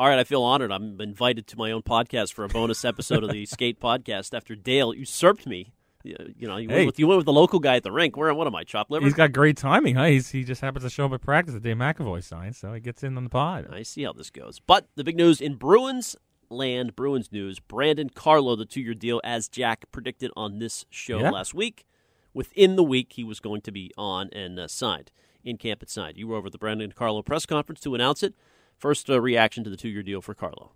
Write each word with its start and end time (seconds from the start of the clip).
All 0.00 0.08
right, 0.08 0.18
I 0.18 0.24
feel 0.24 0.42
honored. 0.42 0.72
I'm 0.72 0.98
invited 0.98 1.46
to 1.48 1.58
my 1.58 1.72
own 1.72 1.82
podcast 1.82 2.32
for 2.32 2.42
a 2.42 2.48
bonus 2.48 2.86
episode 2.86 3.22
of 3.22 3.28
the 3.30 3.44
Skate 3.46 3.78
Podcast 3.78 4.32
after 4.34 4.56
Dale 4.56 4.94
usurped 4.94 5.46
me. 5.46 5.74
You 6.02 6.16
know, 6.48 6.56
you, 6.56 6.70
Hey. 6.70 6.74
went 6.76 6.86
with, 6.86 6.98
you 6.98 7.06
went 7.06 7.18
with 7.18 7.26
the 7.26 7.34
local 7.34 7.58
guy 7.60 7.76
at 7.76 7.82
the 7.82 7.92
rink. 7.92 8.16
Where 8.16 8.32
what 8.32 8.46
am 8.46 8.54
I, 8.54 8.64
chop 8.64 8.90
liver? 8.90 9.04
He's 9.04 9.12
got 9.12 9.32
great 9.32 9.58
timing, 9.58 9.96
huh? 9.96 10.06
He's, 10.06 10.30
he 10.30 10.42
just 10.42 10.62
happens 10.62 10.84
to 10.86 10.88
show 10.88 11.04
up 11.04 11.12
at 11.12 11.20
practice 11.20 11.52
the 11.52 11.60
day 11.60 11.74
McAvoy 11.74 12.24
signs, 12.24 12.56
so 12.56 12.72
he 12.72 12.80
gets 12.80 13.02
in 13.02 13.18
on 13.18 13.24
the 13.24 13.28
pod. 13.28 13.68
I 13.70 13.82
see 13.82 14.04
how 14.04 14.14
this 14.14 14.30
goes. 14.30 14.58
But 14.58 14.88
the 14.96 15.04
big 15.04 15.18
news 15.18 15.38
in 15.42 15.56
Bruins 15.56 16.16
land, 16.48 16.96
Bruins 16.96 17.30
news: 17.30 17.60
Brandon 17.60 18.08
Carlo, 18.08 18.56
the 18.56 18.64
two-year 18.64 18.94
deal, 18.94 19.20
as 19.22 19.50
Jack 19.50 19.84
predicted 19.92 20.30
on 20.34 20.60
this 20.60 20.86
show 20.88 21.18
Yeah. 21.20 21.28
last 21.30 21.52
week. 21.52 21.84
Within 22.32 22.76
the 22.76 22.82
week, 22.84 23.12
he 23.12 23.22
was 23.24 23.38
going 23.38 23.60
to 23.60 23.70
be 23.70 23.92
on 23.98 24.30
and 24.32 24.58
uh, 24.58 24.66
signed 24.66 25.10
in 25.44 25.58
camp 25.58 25.82
at 25.82 25.90
signed. 25.90 26.16
You 26.16 26.28
were 26.28 26.36
over 26.36 26.46
at 26.46 26.52
the 26.52 26.58
Brandon 26.58 26.90
Carlo 26.92 27.20
press 27.20 27.44
conference 27.44 27.80
to 27.80 27.94
announce 27.94 28.22
it. 28.22 28.32
First 28.80 29.10
uh, 29.10 29.20
reaction 29.20 29.62
to 29.64 29.70
the 29.70 29.76
two-year 29.76 30.02
deal 30.02 30.22
for 30.22 30.34
Carlo. 30.34 30.72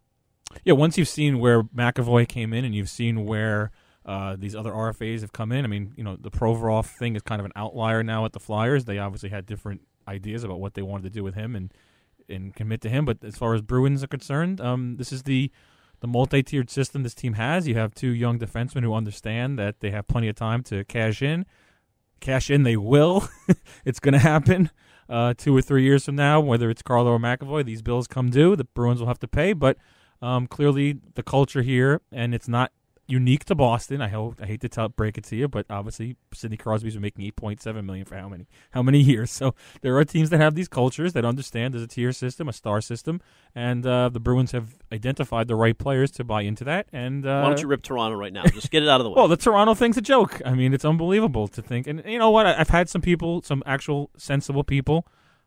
Yeah, 0.63 0.75
once 0.75 0.99
you've 0.99 1.09
seen 1.09 1.39
where 1.39 1.63
McAvoy 1.63 2.29
came 2.29 2.53
in 2.53 2.65
and 2.65 2.75
you've 2.75 2.91
seen 2.91 3.25
where 3.25 3.71
uh, 4.05 4.37
these 4.39 4.55
other 4.55 4.73
RFAs 4.73 5.23
have 5.23 5.33
come 5.33 5.51
in, 5.51 5.65
I 5.65 5.69
mean, 5.69 5.95
you 5.97 6.05
know, 6.05 6.15
the 6.15 6.31
Provorov 6.31 6.85
thing 6.85 7.17
is 7.17 7.23
kind 7.23 7.41
of 7.41 7.47
an 7.47 7.53
outlier 7.57 8.03
now 8.03 8.27
at 8.27 8.33
the 8.33 8.41
Flyers. 8.41 8.85
They 8.85 8.99
obviously 8.99 9.31
had 9.31 9.47
different 9.47 9.81
ideas 10.07 10.45
about 10.45 10.61
what 10.61 10.75
they 10.75 10.83
wanted 10.83 11.05
to 11.05 11.11
do 11.11 11.25
with 11.25 11.35
him 11.35 11.57
and 11.57 11.73
and 12.29 12.55
commit 12.55 12.83
to 12.83 12.91
him. 12.91 13.07
But 13.07 13.25
as 13.25 13.37
far 13.37 13.55
as 13.55 13.63
Bruins 13.63 14.03
are 14.05 14.07
concerned, 14.09 14.61
um, 14.61 14.97
this 14.97 15.11
is 15.11 15.23
the 15.23 15.51
the 16.01 16.07
multi-tiered 16.07 16.69
system 16.69 17.05
this 17.05 17.15
team 17.15 17.35
has. 17.35 17.67
You 17.67 17.77
have 17.77 17.95
two 17.95 18.11
young 18.11 18.39
defensemen 18.39 18.83
who 18.83 18.93
understand 18.93 19.59
that 19.59 19.81
they 19.81 19.91
have 19.91 20.07
plenty 20.07 20.29
of 20.29 20.37
time 20.37 20.63
to 20.65 20.85
cash 20.85 21.23
in. 21.23 21.47
Cash 22.21 22.51
in, 22.51 22.65
they 22.65 22.77
will. 22.77 23.27
it's 23.87 24.01
going 24.01 24.13
to 24.13 24.19
happen 24.19 24.71
uh, 25.09 25.35
two 25.37 25.57
or 25.57 25.63
three 25.63 25.83
years 25.83 26.05
from 26.05 26.17
now, 26.17 26.41
whether 26.41 26.71
it's 26.71 26.83
Carlo 26.83 27.13
or 27.13 27.19
McAvoy. 27.19 27.65
These 27.65 27.83
bills 27.83 28.07
come 28.07 28.31
due. 28.31 28.57
The 28.57 28.65
Bruins 28.65 29.01
will 29.01 29.09
have 29.09 29.21
to 29.21 29.29
pay, 29.29 29.53
but 29.53 29.77
um, 30.23 30.47
clearly 30.47 30.99
the 31.15 31.23
culture 31.23 31.63
here, 31.63 32.01
and 32.11 32.35
it's 32.35 32.49
not 32.49 32.73
unique 33.07 33.45
to 33.47 33.55
Boston. 33.55 34.01
I 34.01 34.09
hope 34.09 34.41
I 34.41 34.47
hate 34.47 34.61
to 34.63 34.69
tell 34.69 34.89
break 34.89 35.19
it 35.19 35.25
to 35.25 35.37
you, 35.37 35.49
but 35.49 35.67
obviously 35.69 36.17
Sidney 36.33 36.57
Crosby's 36.57 36.95
been 36.95 37.03
making 37.03 37.25
eight 37.25 37.37
point 37.37 37.61
seven 37.61 37.85
million 37.85 38.05
for 38.07 38.17
how 38.17 38.29
many 38.29 38.47
how 38.71 38.83
many 38.83 39.01
years? 39.13 39.31
So 39.31 39.55
there 39.83 39.97
are 39.97 40.05
teams 40.05 40.31
that 40.31 40.39
have 40.41 40.55
these 40.55 40.69
cultures 40.69 41.13
that 41.13 41.25
understand 41.25 41.75
there's 41.75 41.85
a 41.85 41.89
tier 41.89 42.13
system, 42.13 42.49
a 42.49 42.53
star 42.53 42.81
system, 42.81 43.21
and 43.55 43.87
uh, 43.87 44.09
the 44.09 44.21
Bruins 44.21 44.53
have 44.53 44.77
identified 44.93 45.49
the 45.49 45.57
right 45.57 45.77
players 45.77 46.11
to 46.13 46.25
buy 46.25 46.43
into 46.43 46.65
that. 46.65 46.87
And 46.93 47.27
uh, 47.27 47.41
Why 47.41 47.49
don't 47.49 47.61
you 47.61 47.69
rip 47.69 47.83
Toronto 47.83 48.17
right 48.17 48.33
now? 48.33 48.45
Just 48.45 48.71
get 48.71 48.83
it 48.83 48.89
out 48.89 49.01
of 49.01 49.05
the 49.05 49.11
way. 49.11 49.17
well, 49.17 49.29
the 49.29 49.37
Toronto 49.37 49.75
thing's 49.75 49.97
a 49.97 50.03
joke. 50.03 50.41
I 50.45 50.55
mean, 50.55 50.73
it's 50.73 50.85
unbelievable 50.85 51.49
to 51.49 51.63
think. 51.63 51.87
And 51.87 52.03
you 52.07 52.19
know 52.19 52.31
what? 52.31 52.47
I've 52.47 52.71
had 52.71 52.89
some 52.89 53.03
people, 53.03 53.43
some 53.43 53.63
actual 53.67 54.11
sensible 54.17 54.65
people. 54.65 55.07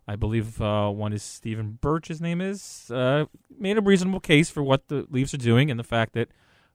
I 0.10 0.16
believe 0.16 0.62
uh, 0.62 0.90
one 0.90 1.12
is 1.12 1.22
Stephen 1.22 1.78
Burtch. 1.82 2.08
His 2.08 2.22
name 2.22 2.40
is 2.40 2.90
uh, 2.92 3.26
made 3.60 3.78
a 3.78 3.82
reasonable 3.82 4.22
case 4.22 4.50
for 4.50 4.64
what 4.64 4.88
the 4.88 5.06
Leafs 5.10 5.34
are 5.34 5.38
doing 5.38 5.70
and 5.70 5.78
the 5.78 5.84
fact 5.84 6.14
that 6.14 6.30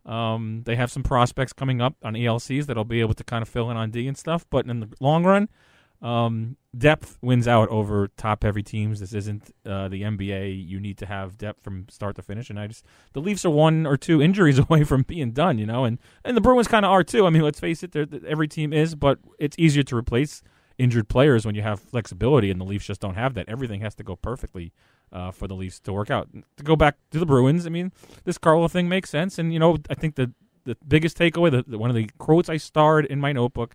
um, 0.05 0.62
they 0.64 0.77
have 0.77 0.91
some 0.91 1.03
prospects 1.03 1.53
coming 1.53 1.81
up 1.81 1.95
on 2.03 2.14
ELCs 2.14 2.67
that'll 2.67 2.84
be 2.84 3.00
able 3.00 3.14
to 3.14 3.25
kind 3.25 3.42
of 3.42 3.48
fill 3.48 3.70
in 3.70 3.77
on 3.77 3.91
D 3.91 4.08
and 4.08 4.17
stuff. 4.17 4.45
But 4.50 4.67
in 4.67 4.81
the 4.81 4.89
long 5.00 5.25
run, 5.25 5.48
um, 6.00 6.56
depth 6.77 7.19
wins 7.22 7.47
out 7.47 7.69
over 7.69 8.08
top 8.17 8.42
heavy 8.42 8.64
teams. 8.64 8.98
This 8.98 9.14
isn't 9.14 9.55
uh, 9.64 9.89
the 9.89 10.03
NBA. 10.03 10.67
You 10.67 10.80
need 10.80 10.98
to 10.98 11.06
have 11.06 11.39
depth 11.39 11.62
from 11.62 11.86
start 11.89 12.17
to 12.17 12.23
finish. 12.23 12.50
And 12.50 12.58
I 12.58 12.67
just 12.67 12.84
the 13.12 13.20
Leafs 13.20 13.45
are 13.45 13.50
one 13.50 13.86
or 13.86 13.97
two 13.97 14.20
injuries 14.20 14.58
away 14.70 14.83
from 14.83 15.03
being 15.03 15.30
done, 15.30 15.58
you 15.58 15.67
know, 15.67 15.84
and 15.84 15.98
and 16.25 16.36
the 16.36 16.41
Bruins 16.41 16.69
kind 16.69 16.84
of 16.84 16.91
are 16.91 17.05
too. 17.05 17.27
I 17.27 17.30
mean, 17.30 17.42
let's 17.42 17.61
face 17.61 17.83
it, 17.84 17.95
every 18.27 18.48
team 18.48 18.73
is, 18.73 18.97
but 18.97 19.19
it's 19.39 19.56
easier 19.58 19.84
to 19.84 19.97
replace 19.97 20.42
injured 20.78 21.08
players 21.08 21.47
when 21.47 21.55
you 21.55 21.62
have 21.62 21.78
flexibility, 21.78 22.50
and 22.50 22.61
the 22.61 22.64
Leafs 22.64 22.86
just 22.86 23.00
don't 23.00 23.14
have 23.14 23.34
that. 23.34 23.48
Everything 23.48 23.83
has 23.83 23.95
to 23.95 24.03
go 24.03 24.17
perfectly 24.17 24.73
uh, 25.12 25.30
for 25.30 25.46
the 25.46 25.55
Leafs 25.55 25.80
to 25.80 25.92
work 25.92 26.10
out. 26.10 26.28
To 26.56 26.62
go 26.62 26.77
back 26.77 26.96
to 27.10 27.18
the 27.18 27.27
Bruins, 27.27 27.66
I 27.66 27.70
mean, 27.70 27.92
this 28.24 28.38
Carlo 28.38 28.68
thing 28.68 28.88
makes 28.88 29.10
sense, 29.10 29.38
and 29.38 29.52
you 29.52 29.58
know, 29.58 29.78
I 29.91 29.94
think 29.94 30.14
the 30.14 30.32
the 30.64 30.77
biggest 30.86 31.18
takeaway, 31.18 31.50
the, 31.50 31.64
the 31.66 31.78
one 31.78 31.91
of 31.91 31.96
the 31.96 32.08
quotes 32.18 32.48
I 32.48 32.56
starred 32.56 33.05
in 33.06 33.20
my 33.20 33.33
notebook, 33.33 33.74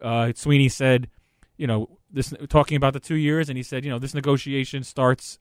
uh, 0.00 0.32
Sweeney 0.34 0.68
said, 0.68 1.10
you 1.56 1.66
know, 1.66 1.98
this 2.10 2.32
talking 2.48 2.76
about 2.76 2.92
the 2.92 3.00
two 3.00 3.16
years, 3.16 3.48
and 3.48 3.56
he 3.56 3.62
said, 3.62 3.84
you 3.84 3.90
know, 3.90 3.98
this 3.98 4.14
negotiation 4.14 4.84
starts 4.84 5.38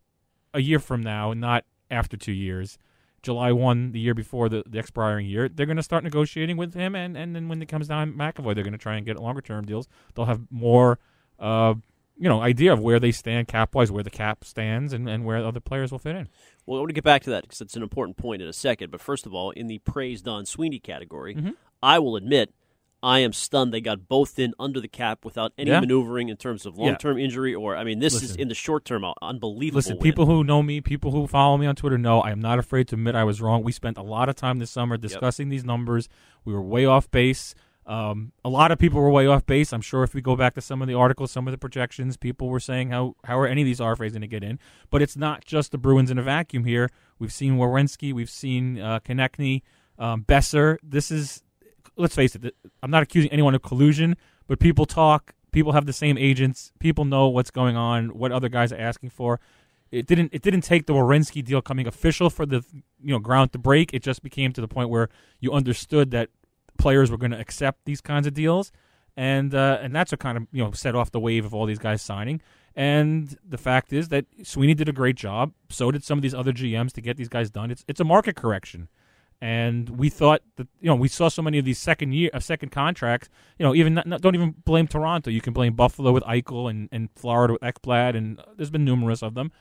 a 0.54 0.62
year 0.62 0.80
from 0.80 1.02
now, 1.02 1.34
not 1.34 1.66
after 1.90 2.18
two 2.18 2.32
years. 2.32 2.78
July 3.22 3.52
one, 3.52 3.92
the 3.92 4.00
year 4.00 4.16
before 4.16 4.50
the, 4.50 4.64
the 4.68 4.80
expiring 4.80 5.28
year, 5.28 5.48
they're 5.48 5.68
going 5.68 5.78
to 5.78 5.84
start 5.84 6.04
negotiating 6.04 6.58
with 6.58 6.74
him, 6.74 6.96
and, 6.96 7.16
and 7.16 7.36
then 7.36 7.48
when 7.48 7.62
it 7.62 7.68
comes 7.68 7.88
down 7.88 8.14
McAvoy, 8.14 8.56
they're 8.56 8.64
going 8.64 8.72
to 8.72 8.80
try 8.80 8.96
and 8.96 9.06
get 9.06 9.20
longer 9.20 9.42
term 9.42 9.66
deals. 9.66 9.88
They'll 10.16 10.26
have 10.26 10.42
more, 10.50 10.98
uh, 11.38 11.76
you 12.18 12.30
know, 12.30 12.42
idea 12.42 12.72
of 12.74 12.80
where 12.80 13.00
they 13.00 13.12
stand 13.12 13.48
cap 13.48 13.74
wise, 13.76 13.92
where 13.92 14.04
the 14.04 14.10
cap 14.10 14.44
stands, 14.44 14.94
and, 14.94 15.10
and 15.10 15.26
where 15.26 15.38
other 15.38 15.60
players 15.60 15.92
will 15.92 16.00
fit 16.00 16.16
in. 16.16 16.28
Well, 16.66 16.78
I 16.78 16.82
want 16.82 16.90
to 16.90 16.94
get 16.94 17.04
back 17.04 17.24
to 17.24 17.30
that 17.32 17.44
because 17.44 17.62
it's 17.62 17.76
an 17.76 17.82
important 17.84 18.18
point 18.18 18.42
in 18.42 18.48
a 18.48 18.54
second. 18.54 18.92
But 18.92 19.02
first 19.02 19.26
of 19.26 19.34
all, 19.34 19.52
in 19.52 19.68
the 19.68 19.80
praise 19.80 20.22
Don 20.22 20.46
Sweeney 20.46 20.80
category, 20.80 21.36
Mhm. 21.36 21.56
I 21.82 21.98
will 22.00 22.16
admit 22.16 22.54
I 23.04 23.18
am 23.20 23.34
stunned 23.34 23.74
they 23.74 23.82
got 23.82 24.08
both 24.08 24.38
in 24.38 24.54
under 24.60 24.80
the 24.80 24.88
cap 24.88 25.26
without 25.26 25.54
any 25.58 25.72
Yeah. 25.72 25.80
maneuvering 25.80 26.30
in 26.30 26.38
terms 26.38 26.68
of 26.68 26.78
long 26.78 26.98
term 26.98 27.18
injury 27.18 27.56
or 27.56 27.76
I 27.76 27.84
mean, 27.84 27.98
this 27.98 28.22
is 28.22 28.36
in 28.36 28.48
the 28.48 28.54
short 28.54 28.86
term 28.86 29.04
uh, 29.04 29.14
unbelievable. 29.24 29.78
Listen, 29.80 29.96
win. 29.96 30.04
people 30.04 30.28
who 30.28 30.44
know 30.44 30.62
me, 30.62 30.82
people 30.82 31.10
who 31.10 31.26
follow 31.26 31.58
me 31.58 31.66
on 31.66 31.76
Twitter 31.76 31.98
know 31.98 32.22
I 32.22 32.30
am 32.30 32.40
not 32.40 32.60
afraid 32.60 32.88
to 32.90 32.96
admit 32.96 33.16
I 33.16 33.24
was 33.24 33.42
wrong. 33.42 33.64
We 33.64 33.72
spent 33.72 33.98
a 33.98 34.04
lot 34.04 34.30
of 34.30 34.36
time 34.36 34.60
this 34.60 34.70
summer 34.70 34.98
discussing 34.98 35.50
these 35.50 35.64
numbers. 35.66 36.10
We 36.46 36.54
were 36.54 36.62
way 36.62 36.86
off 36.86 37.10
base. 37.10 37.56
Um, 37.86 38.32
a 38.46 38.50
lot 38.50 38.72
of 38.72 38.78
people 38.78 39.02
were 39.02 39.10
way 39.10 39.26
off 39.26 39.46
base. 39.46 39.74
I'm 39.74 39.82
sure 39.82 40.04
if 40.04 40.14
we 40.14 40.22
go 40.22 40.36
back 40.36 40.54
to 40.54 40.62
some 40.62 40.82
of 40.82 40.88
the 40.88 40.94
articles, 40.94 41.32
some 41.32 41.48
of 41.48 41.52
the 41.52 41.58
projections, 41.58 42.16
people 42.16 42.50
were 42.50 42.60
saying 42.60 42.92
how 42.92 43.16
how 43.26 43.40
are 43.40 43.48
any 43.48 43.62
of 43.62 43.66
these 43.66 43.80
RFAs 43.80 44.12
going 44.12 44.22
to 44.22 44.28
get 44.28 44.44
in? 44.44 44.60
But 44.90 45.02
it's 45.02 45.18
not 45.18 45.44
just 45.46 45.72
the 45.72 45.78
Bruins 45.78 46.12
in 46.12 46.18
a 46.18 46.24
vacuum 46.24 46.64
here. 46.64 46.90
We've 47.18 47.34
seen 47.34 47.58
Werenski, 47.58 48.14
we've 48.14 48.30
seen 48.30 48.80
uh, 48.80 49.00
Konecny, 49.00 49.64
um, 49.98 50.24
Boeser. 50.24 50.78
This 50.84 51.12
is 51.12 51.44
let's 51.98 52.16
face 52.16 52.36
it. 52.36 52.56
I'm 52.84 52.92
not 52.92 53.04
accusing 53.04 53.32
anyone 53.32 53.56
of 53.56 53.62
collusion, 53.62 54.16
but 54.48 54.60
people 54.60 54.86
talk. 54.86 55.34
People 55.52 55.74
have 55.74 55.86
the 55.86 55.94
same 55.94 56.18
agents. 56.18 56.72
People 56.80 57.04
know 57.06 57.28
what's 57.28 57.52
going 57.52 57.76
on, 57.76 58.10
what 58.10 58.32
other 58.32 58.48
guys 58.48 58.72
are 58.72 58.80
asking 58.80 59.10
for. 59.10 59.40
It 59.92 60.06
didn't. 60.06 60.30
It 60.34 60.42
didn't 60.42 60.62
take 60.62 60.86
the 60.86 60.94
Werenski 60.94 61.44
deal 61.44 61.62
coming 61.62 61.88
official 61.88 62.30
for 62.30 62.46
the 62.46 62.64
you 63.04 63.12
know 63.12 63.20
ground 63.20 63.52
to 63.54 63.58
break. 63.58 63.94
It 63.94 64.04
just 64.04 64.24
became 64.24 64.54
to 64.54 64.62
the 64.62 64.68
point 64.68 64.90
where 64.90 65.10
you 65.40 65.52
understood 65.52 66.12
that 66.12 66.30
players 66.78 67.12
were 67.12 67.18
going 67.18 67.32
to 67.32 67.40
accept 67.40 67.86
these 67.86 68.02
kinds 68.02 68.28
of 68.28 68.34
deals, 68.34 68.72
and 69.16 69.54
uh, 69.54 69.80
and 69.82 69.96
that's 69.96 70.12
what 70.12 70.20
kind 70.20 70.38
of 70.38 70.48
you 70.52 70.64
know 70.64 70.72
set 70.72 70.96
off 70.96 71.12
the 71.12 71.20
wave 71.20 71.46
of 71.46 71.54
all 71.54 71.66
these 71.66 71.80
guys 71.80 72.02
signing. 72.02 72.42
And 72.76 73.38
the 73.46 73.58
fact 73.58 73.92
is 73.92 74.08
that 74.10 74.26
Sweeney 74.44 74.74
did 74.74 74.88
a 74.88 74.94
great 74.94 75.18
job. 75.18 75.52
So 75.70 75.92
did 75.92 76.04
some 76.06 76.18
of 76.18 76.22
these 76.22 76.34
other 76.34 76.54
GMs 76.54 76.94
to 76.94 77.02
get 77.02 77.18
these 77.18 77.30
guys 77.30 77.50
done. 77.50 77.72
It's 77.72 77.84
it's 77.88 78.00
a 78.00 78.06
market 78.06 78.36
correction 78.36 78.88
and 79.42 79.90
we 79.90 80.08
thought 80.08 80.42
that 80.58 80.68
you 80.80 80.88
know 80.88 80.96
we 80.96 81.08
saw 81.08 81.28
so 81.28 81.42
many 81.42 81.58
of 81.58 81.66
these 81.66 81.80
second 81.80 82.14
year 82.14 82.30
uh, 82.34 82.40
second 82.40 82.70
contracts. 82.70 83.28
You 83.58 83.66
know, 83.66 83.74
even 83.74 83.96
not, 83.96 84.06
not- 84.06 84.22
don't 84.22 84.36
even 84.36 84.56
blame 84.66 84.88
Toronto. 84.88 85.32
You 85.32 85.42
can 85.42 85.54
blame 85.54 85.74
Buffalo 85.74 86.12
with 86.12 86.24
Eichel 86.24 86.70
and, 86.70 86.88
and 86.92 87.10
Florida 87.16 87.54
with 87.54 87.62
Ekblad, 87.62 88.16
and 88.16 88.40
there's 88.56 88.70
been 88.70 88.86
numerous 88.86 89.24
of 89.24 89.34
them. 89.34 89.52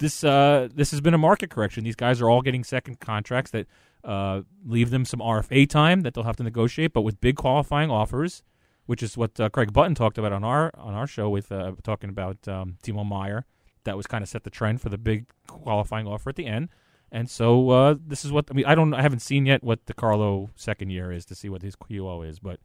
This 0.00 0.24
uh 0.24 0.68
this 0.74 0.90
has 0.92 1.00
been 1.02 1.12
a 1.12 1.18
market 1.18 1.50
correction. 1.50 1.84
These 1.84 1.94
guys 1.94 2.20
are 2.20 2.28
all 2.28 2.40
getting 2.40 2.64
second 2.64 3.00
contracts 3.00 3.50
that 3.50 3.66
uh 4.02 4.42
leave 4.64 4.90
them 4.90 5.04
some 5.04 5.20
RFA 5.20 5.68
time 5.68 6.00
that 6.00 6.14
they'll 6.14 6.24
have 6.24 6.36
to 6.36 6.42
negotiate, 6.42 6.94
but 6.94 7.02
with 7.02 7.20
big 7.20 7.36
qualifying 7.36 7.90
offers, 7.90 8.42
which 8.86 9.02
is 9.02 9.16
what 9.18 9.38
uh, 9.38 9.50
Craig 9.50 9.74
Button 9.74 9.94
talked 9.94 10.16
about 10.16 10.32
on 10.32 10.42
our 10.42 10.72
on 10.76 10.94
our 10.94 11.06
show 11.06 11.28
with 11.28 11.52
uh, 11.52 11.72
talking 11.82 12.08
about 12.08 12.48
um, 12.48 12.76
Timo 12.82 13.06
Meier. 13.06 13.44
That 13.84 13.96
was 13.96 14.06
kind 14.06 14.22
of 14.22 14.28
set 14.28 14.44
the 14.44 14.50
trend 14.50 14.80
for 14.80 14.88
the 14.88 14.98
big 14.98 15.26
qualifying 15.46 16.06
offer 16.06 16.30
at 16.30 16.36
the 16.36 16.46
end. 16.46 16.70
And 17.12 17.28
so 17.28 17.70
uh, 17.70 17.94
this 18.06 18.24
is 18.24 18.32
what 18.32 18.46
I 18.50 18.54
mean. 18.54 18.64
I 18.64 18.74
don't. 18.74 18.94
I 18.94 19.02
haven't 19.02 19.20
seen 19.20 19.44
yet 19.44 19.62
what 19.62 19.84
the 19.84 19.94
Carlo 19.94 20.50
second 20.56 20.90
year 20.90 21.12
is 21.12 21.26
to 21.26 21.34
see 21.34 21.50
what 21.50 21.60
his 21.60 21.76
QO 21.76 22.26
is, 22.26 22.38
but 22.38 22.60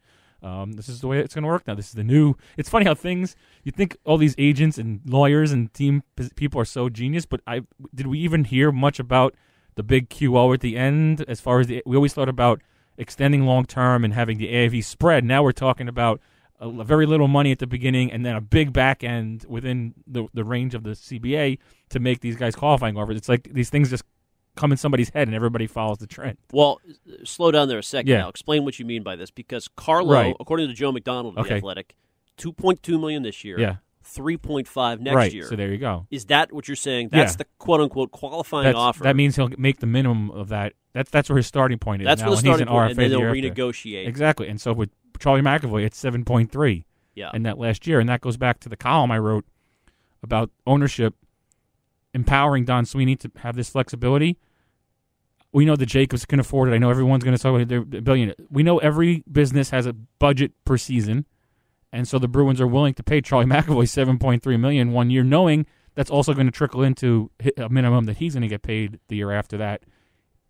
um, 0.46 0.74
this 0.74 0.88
is 0.88 1.02
the 1.02 1.08
way 1.08 1.20
it's 1.20 1.34
going 1.34 1.42
to 1.42 1.48
work 1.48 1.66
now. 1.66 1.74
This 1.74 1.88
is 1.88 1.94
the 1.94 2.04
new. 2.04 2.36
It's 2.56 2.70
funny 2.70 2.86
how 2.86 2.94
things. 2.94 3.36
You 3.64 3.72
think 3.72 3.98
all 4.06 4.18
these 4.18 4.36
agents 4.38 4.78
and 4.78 5.02
lawyers 5.04 5.52
and 5.52 5.74
team 5.74 6.04
people 6.36 6.62
are 6.62 6.66
so 6.66 6.88
genius, 6.88 7.26
but 7.26 7.42
I 7.48 7.62
did 7.96 8.06
we 8.06 8.20
even 8.20 8.44
hear 8.44 8.72
much 8.72 9.00
about 9.00 9.34
the 9.74 9.82
big 9.82 10.08
QO 10.10 10.54
at 10.54 10.62
the 10.62 10.78
end? 10.78 11.26
As 11.28 11.42
far 11.42 11.60
as 11.60 11.68
the, 11.68 11.82
we 11.88 11.96
always 11.96 12.14
thought 12.14 12.30
about 12.30 12.62
extending 12.96 13.46
long 13.48 13.66
term 13.66 14.06
and 14.06 14.14
having 14.14 14.38
the 14.38 14.54
AAV 14.54 14.84
spread. 14.84 15.24
Now 15.26 15.42
we're 15.42 15.52
talking 15.52 15.88
about 15.88 16.22
a, 16.60 16.70
a 16.70 16.84
very 16.84 17.08
little 17.08 17.28
money 17.28 17.52
at 17.52 17.58
the 17.58 17.68
beginning 17.68 18.12
and 18.12 18.24
then 18.24 18.36
a 18.36 18.42
big 18.42 18.72
back 18.72 19.04
end 19.04 19.48
within 19.50 19.96
the 20.06 20.28
the 20.36 20.44
range 20.44 20.76
of 20.76 20.84
the 20.84 20.92
CBA 20.92 21.58
to 21.90 22.00
make 22.00 22.20
these 22.20 22.36
guys 22.36 22.56
qualifying 22.56 22.98
offers. 22.98 23.18
It's 23.18 23.30
like 23.30 23.50
these 23.52 23.72
things 23.72 23.90
just 23.90 24.04
come 24.56 24.72
in 24.72 24.78
somebody's 24.78 25.10
head 25.10 25.28
and 25.28 25.36
everybody 25.36 25.68
follows 25.68 25.98
the 26.00 26.08
trend. 26.08 26.38
Well, 26.52 26.80
slow 27.24 27.52
down 27.52 27.68
there 27.68 27.80
a 27.80 27.84
second 27.84 28.10
Yeah. 28.10 28.20
now. 28.20 28.30
Explain 28.30 28.64
what 28.66 28.80
you 28.80 28.86
mean 28.86 29.04
by 29.04 29.16
this 29.16 29.32
because 29.32 29.68
Carlo, 29.68 30.14
Right. 30.14 30.36
according 30.40 30.68
to 30.70 30.74
Joe 30.74 30.92
McDonald 30.92 31.38
of 31.38 31.46
Okay. 31.46 31.50
the 31.50 31.56
Athletic, 31.58 31.96
2.2 32.38 33.00
million 33.00 33.24
this 33.24 33.44
year, 33.44 33.60
Yeah. 33.60 33.76
3.5 34.04 35.02
next 35.02 35.16
right. 35.16 35.34
year. 35.34 35.48
So 35.48 35.56
there 35.56 35.72
you 35.72 35.78
go. 35.78 36.08
Is 36.12 36.26
that 36.26 36.52
what 36.54 36.68
you're 36.68 36.76
saying? 36.76 37.10
That's 37.12 37.34
Yeah. 37.34 37.38
the 37.38 37.46
quote 37.58 37.82
unquote 37.82 38.12
qualifying 38.12 38.66
That's, 38.66 38.76
offer. 38.78 39.04
that 39.04 39.16
means 39.16 39.36
he'll 39.36 39.50
make 39.58 39.80
the 39.80 39.88
minimum 39.88 40.32
of 40.32 40.50
that. 40.50 40.74
That's 40.94 41.10
that's 41.10 41.30
where 41.30 41.38
his 41.38 41.48
starting 41.48 41.78
point 41.80 42.02
is. 42.02 42.06
That's 42.06 42.22
now, 42.22 42.28
where 42.28 42.36
the 42.36 42.42
starting 42.42 42.68
an 42.68 42.68
point, 42.70 42.78
RFA 42.84 42.90
and 42.92 43.00
then 43.00 43.10
they'll 43.10 43.20
year 43.20 43.30
after. 43.50 43.62
renegotiate. 43.62 44.08
Exactly. 44.08 44.48
And 44.48 44.62
so 44.62 44.74
with 44.74 44.90
Charlie 45.20 45.42
McAvoy, 45.42 45.84
it's 45.86 45.98
seven 45.98 46.24
point 46.24 46.52
three 46.52 46.86
Yeah. 47.16 47.32
in 47.34 47.44
that 47.44 47.58
last 47.58 47.88
year, 47.88 48.00
and 48.00 48.08
that 48.10 48.22
goes 48.22 48.38
back 48.38 48.60
to 48.62 48.70
the 48.70 48.78
column 48.78 49.12
I 49.12 49.18
wrote 49.20 49.46
about 50.24 50.52
ownership. 50.66 51.16
Empowering 52.16 52.64
Don 52.64 52.86
Sweeney 52.86 53.18
to 53.18 53.30
have 53.38 53.56
this 53.56 53.70
flexibility. 53.70 54.38
We 55.52 55.66
know 55.66 55.76
the 55.76 55.86
Jacobs 55.86 56.26
can 56.26 56.40
afford 56.40 56.70
it. 56.70 56.74
I 56.74 56.78
know 56.78 56.90
everyone's 56.90 57.24
going 57.24 57.36
to 57.36 57.42
talk 57.42 57.62
about 57.62 57.68
their 57.68 58.02
billion. 58.02 58.34
We 58.50 58.64
know 58.64 58.78
every 58.80 59.24
business 59.32 59.70
has 59.70 59.86
a 59.86 59.94
budget 59.94 60.54
per 60.64 60.78
season, 60.78 61.26
and 61.92 62.08
so 62.08 62.18
the 62.18 62.28
Bruins 62.28 62.60
are 62.60 62.68
willing 62.68 62.94
to 62.96 63.04
pay 63.04 63.22
Charlie 63.22 63.46
McAvoy 63.54 63.88
seven 63.88 64.18
point 64.18 64.42
three 64.42 64.58
million 64.58 64.92
one 64.92 65.10
year, 65.10 65.24
knowing 65.24 65.66
that's 65.94 66.10
also 66.10 66.34
going 66.34 66.48
to 66.48 66.52
trickle 66.52 66.84
into 66.84 67.32
a 67.58 67.70
minimum 67.70 68.06
that 68.06 68.18
he's 68.18 68.34
going 68.34 68.42
to 68.42 68.48
get 68.48 68.64
paid 68.64 69.00
the 69.10 69.18
year 69.18 69.32
after 69.32 69.58
that, 69.58 69.84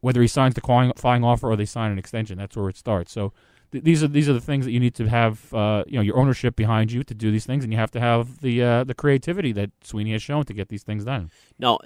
whether 0.05 0.21
he 0.21 0.27
signs 0.27 0.53
the 0.53 0.61
qualifying 0.61 1.23
offer 1.23 1.47
or 1.49 1.55
they 1.55 1.65
sign 1.65 1.91
an 1.91 1.97
extension. 2.03 2.37
That's 2.37 2.55
where 2.55 2.69
it 2.69 2.77
starts. 2.77 3.11
So 3.11 3.33
th- 3.71 3.83
these 3.83 4.03
are 4.03 4.07
these 4.17 4.27
are 4.29 4.33
the 4.33 4.45
things 4.49 4.63
that 4.65 4.71
you 4.75 4.79
need 4.79 4.93
to 5.01 5.05
have, 5.19 5.51
uh, 5.53 5.83
you 5.87 5.95
know, 5.97 6.01
your 6.09 6.17
ownership 6.21 6.55
behind 6.55 6.91
you 6.91 7.03
to 7.03 7.13
do 7.15 7.31
these 7.31 7.45
things, 7.49 7.63
and 7.63 7.73
you 7.73 7.79
have 7.79 7.91
to 7.97 7.99
have 7.99 8.39
the 8.41 8.61
uh, 8.61 8.83
the 8.83 8.93
creativity 8.93 9.51
that 9.53 9.71
Sweeney 9.83 10.11
has 10.11 10.21
shown 10.21 10.43
to 10.45 10.53
get 10.53 10.67
these 10.69 10.83
things 10.83 11.03
done. 11.05 11.31
No, 11.57 11.79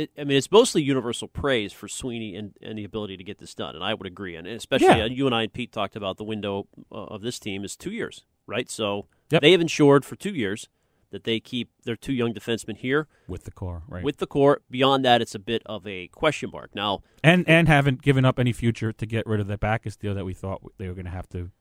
it, 0.00 0.10
I 0.16 0.22
mean 0.24 0.36
it's 0.36 0.52
mostly 0.52 0.82
universal 0.82 1.26
praise 1.28 1.72
for 1.72 1.88
Sweeney 1.88 2.36
and, 2.38 2.52
and 2.62 2.78
the 2.78 2.84
ability 2.84 3.16
to 3.16 3.24
get 3.24 3.38
this 3.38 3.54
done, 3.54 3.74
and 3.74 3.82
I 3.90 3.92
would 3.94 4.06
agree. 4.06 4.36
And 4.36 4.46
especially 4.46 4.98
Yeah. 4.98 5.04
uh, 5.04 5.18
you 5.18 5.26
and 5.26 5.34
I 5.34 5.42
and 5.42 5.52
Pete 5.52 5.72
talked 5.72 5.96
about 5.96 6.16
the 6.16 6.24
window 6.34 6.68
uh, 6.92 7.14
of 7.14 7.22
this 7.22 7.38
team 7.40 7.64
is 7.64 7.76
two 7.76 7.90
years, 7.90 8.24
right? 8.46 8.70
So 8.70 9.06
Yep. 9.30 9.40
they 9.42 9.52
have 9.52 9.60
ensured 9.60 10.04
for 10.04 10.16
two 10.16 10.34
years 10.34 10.68
that 11.14 11.22
they 11.22 11.38
keep 11.38 11.70
their 11.84 11.94
two 11.94 12.12
young 12.12 12.34
defensemen 12.34 12.76
here 12.76 13.06
with 13.28 13.44
the 13.44 13.52
core, 13.52 13.84
right? 13.88 14.02
with 14.02 14.16
the 14.16 14.26
core. 14.26 14.60
Beyond 14.68 15.04
that, 15.04 15.22
it's 15.22 15.34
a 15.34 15.38
bit 15.38 15.62
of 15.64 15.86
a 15.86 16.08
question 16.08 16.50
mark. 16.52 16.74
Now, 16.74 17.02
and 17.22 17.48
and 17.48 17.68
haven't 17.68 18.02
given 18.02 18.24
up 18.24 18.40
any 18.40 18.52
future 18.52 18.92
to 18.92 19.06
get 19.06 19.24
rid 19.26 19.38
of 19.38 19.46
the 19.46 19.56
Backes 19.56 19.94
deal 19.96 20.12
that 20.14 20.24
we 20.24 20.34
thought 20.34 20.60
they 20.76 20.88
were 20.88 20.94
going 20.94 21.04
to 21.04 21.12
have 21.12 21.28
to 21.28 21.52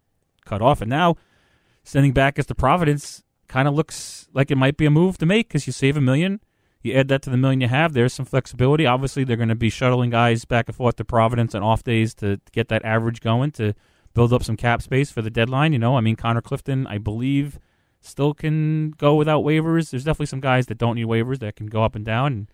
cut 0.44 0.64
off. 0.64 0.82
And 0.82 0.90
now 0.90 1.18
sending 1.84 2.14
Backes 2.14 2.48
to 2.48 2.56
Providence 2.56 3.24
kind 3.48 3.68
of 3.68 3.76
looks 3.76 4.28
like 4.34 4.50
it 4.50 4.58
might 4.58 4.76
be 4.76 4.88
a 4.88 4.90
move 4.90 5.20
to 5.20 5.28
make 5.28 5.50
because 5.50 5.68
you 5.68 5.74
save 5.74 5.96
a 5.96 6.02
million. 6.02 6.40
You 6.82 6.96
add 6.96 7.08
that 7.10 7.22
to 7.22 7.30
the 7.30 7.38
million 7.38 7.62
you 7.62 7.68
have. 7.68 7.94
There's 7.94 8.12
some 8.12 8.26
flexibility. 8.26 8.88
Obviously, 8.88 9.24
they're 9.24 9.38
going 9.38 9.50
to 9.50 9.56
be 9.56 9.70
shuttling 9.70 10.10
guys 10.10 10.46
back 10.46 10.68
and 10.68 10.76
forth 10.76 10.96
to 10.96 11.06
Providence 11.06 11.54
on 11.54 11.62
off 11.62 11.84
days 11.84 12.16
to 12.16 12.42
get 12.52 12.70
that 12.70 12.84
average 12.84 13.22
going 13.22 13.52
to 13.52 13.74
build 14.16 14.34
up 14.34 14.44
some 14.44 14.58
cap 14.58 14.82
space 14.82 15.12
for 15.12 15.22
the 15.22 15.30
deadline. 15.30 15.74
You 15.74 15.80
know, 15.80 15.96
I 15.96 16.02
mean, 16.02 16.16
Connor 16.16 16.42
Clifton, 16.42 16.88
I 16.88 16.98
believe, 16.98 17.60
still 18.06 18.34
can 18.34 18.92
go 18.92 19.16
without 19.16 19.44
waivers. 19.44 19.90
There's 19.92 20.04
definitely 20.04 20.26
some 20.28 20.42
guys 20.42 20.68
that 20.68 20.78
don't 20.78 20.96
need 20.96 21.08
waivers 21.08 21.40
that 21.40 21.56
can 21.56 21.68
go 21.68 21.84
up 21.84 21.96
and 21.96 22.04
down. 22.06 22.48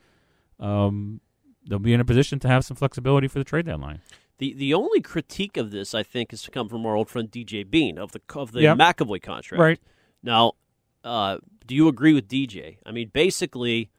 And 0.60 0.68
um, 0.68 1.22
they'll 1.68 1.80
be 1.80 1.94
in 1.94 2.00
a 2.00 2.06
position 2.06 2.40
to 2.40 2.48
have 2.48 2.64
some 2.66 2.76
flexibility 2.78 3.28
for 3.28 3.40
the 3.40 3.46
trade 3.46 3.66
deadline. 3.66 4.02
the 4.38 4.54
the 4.54 4.74
only 4.74 5.02
critique 5.02 5.58
of 5.58 5.72
this, 5.72 5.94
I 5.94 6.04
think, 6.04 6.32
has 6.32 6.48
come 6.52 6.70
from 6.70 6.86
our 6.86 6.96
old 6.96 7.10
friend 7.10 7.30
DJ 7.30 7.70
Bean 7.70 7.98
of 7.98 8.12
the 8.14 8.22
of 8.36 8.52
the 8.52 8.62
Yep. 8.62 8.78
McAvoy 8.78 9.22
contract. 9.22 9.60
Right. 9.62 9.80
Now, 10.24 10.54
uh, 11.04 11.38
do 11.66 11.76
you 11.76 11.88
agree 11.88 12.14
with 12.14 12.28
DJ? 12.28 12.78
I 12.86 12.92
mean, 12.92 13.10
basically, 13.14 13.90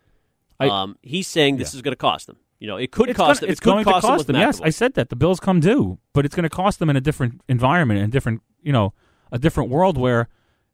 I- 0.59 0.69
um, 0.69 0.97
he's 1.03 1.29
saying 1.29 1.57
this 1.57 1.73
Yeah. 1.75 1.79
is 1.79 1.83
going 1.83 1.93
to 1.93 1.97
cost 1.97 2.27
them. 2.27 2.37
You 2.59 2.67
know, 2.67 2.77
it 2.77 2.91
could 2.93 3.09
It's, 3.09 3.17
cost 3.17 3.41
gonna, 3.41 3.47
them. 3.47 3.53
it's 3.53 3.61
it 3.61 3.65
could 3.65 3.71
going 3.71 3.85
cost 3.85 4.03
to 4.05 4.09
cost 4.09 4.27
them. 4.27 4.35
them. 4.35 4.43
Yes, 4.43 4.61
I 4.61 4.69
said 4.69 4.93
that 4.95 5.09
the 5.09 5.17
bills 5.17 5.41
come 5.41 5.61
due, 5.61 5.99
but 6.13 6.27
it's 6.27 6.35
going 6.35 6.43
to 6.45 6.51
cost 6.51 6.79
them 6.79 6.91
in 6.91 6.97
a 6.97 7.01
different 7.01 7.41
environment, 7.49 8.01
in 8.01 8.05
a 8.05 8.09
different, 8.09 8.43
you 8.63 8.71
know, 8.73 8.93
a 9.33 9.39
different 9.39 9.71
world 9.71 9.97
where, 9.97 10.29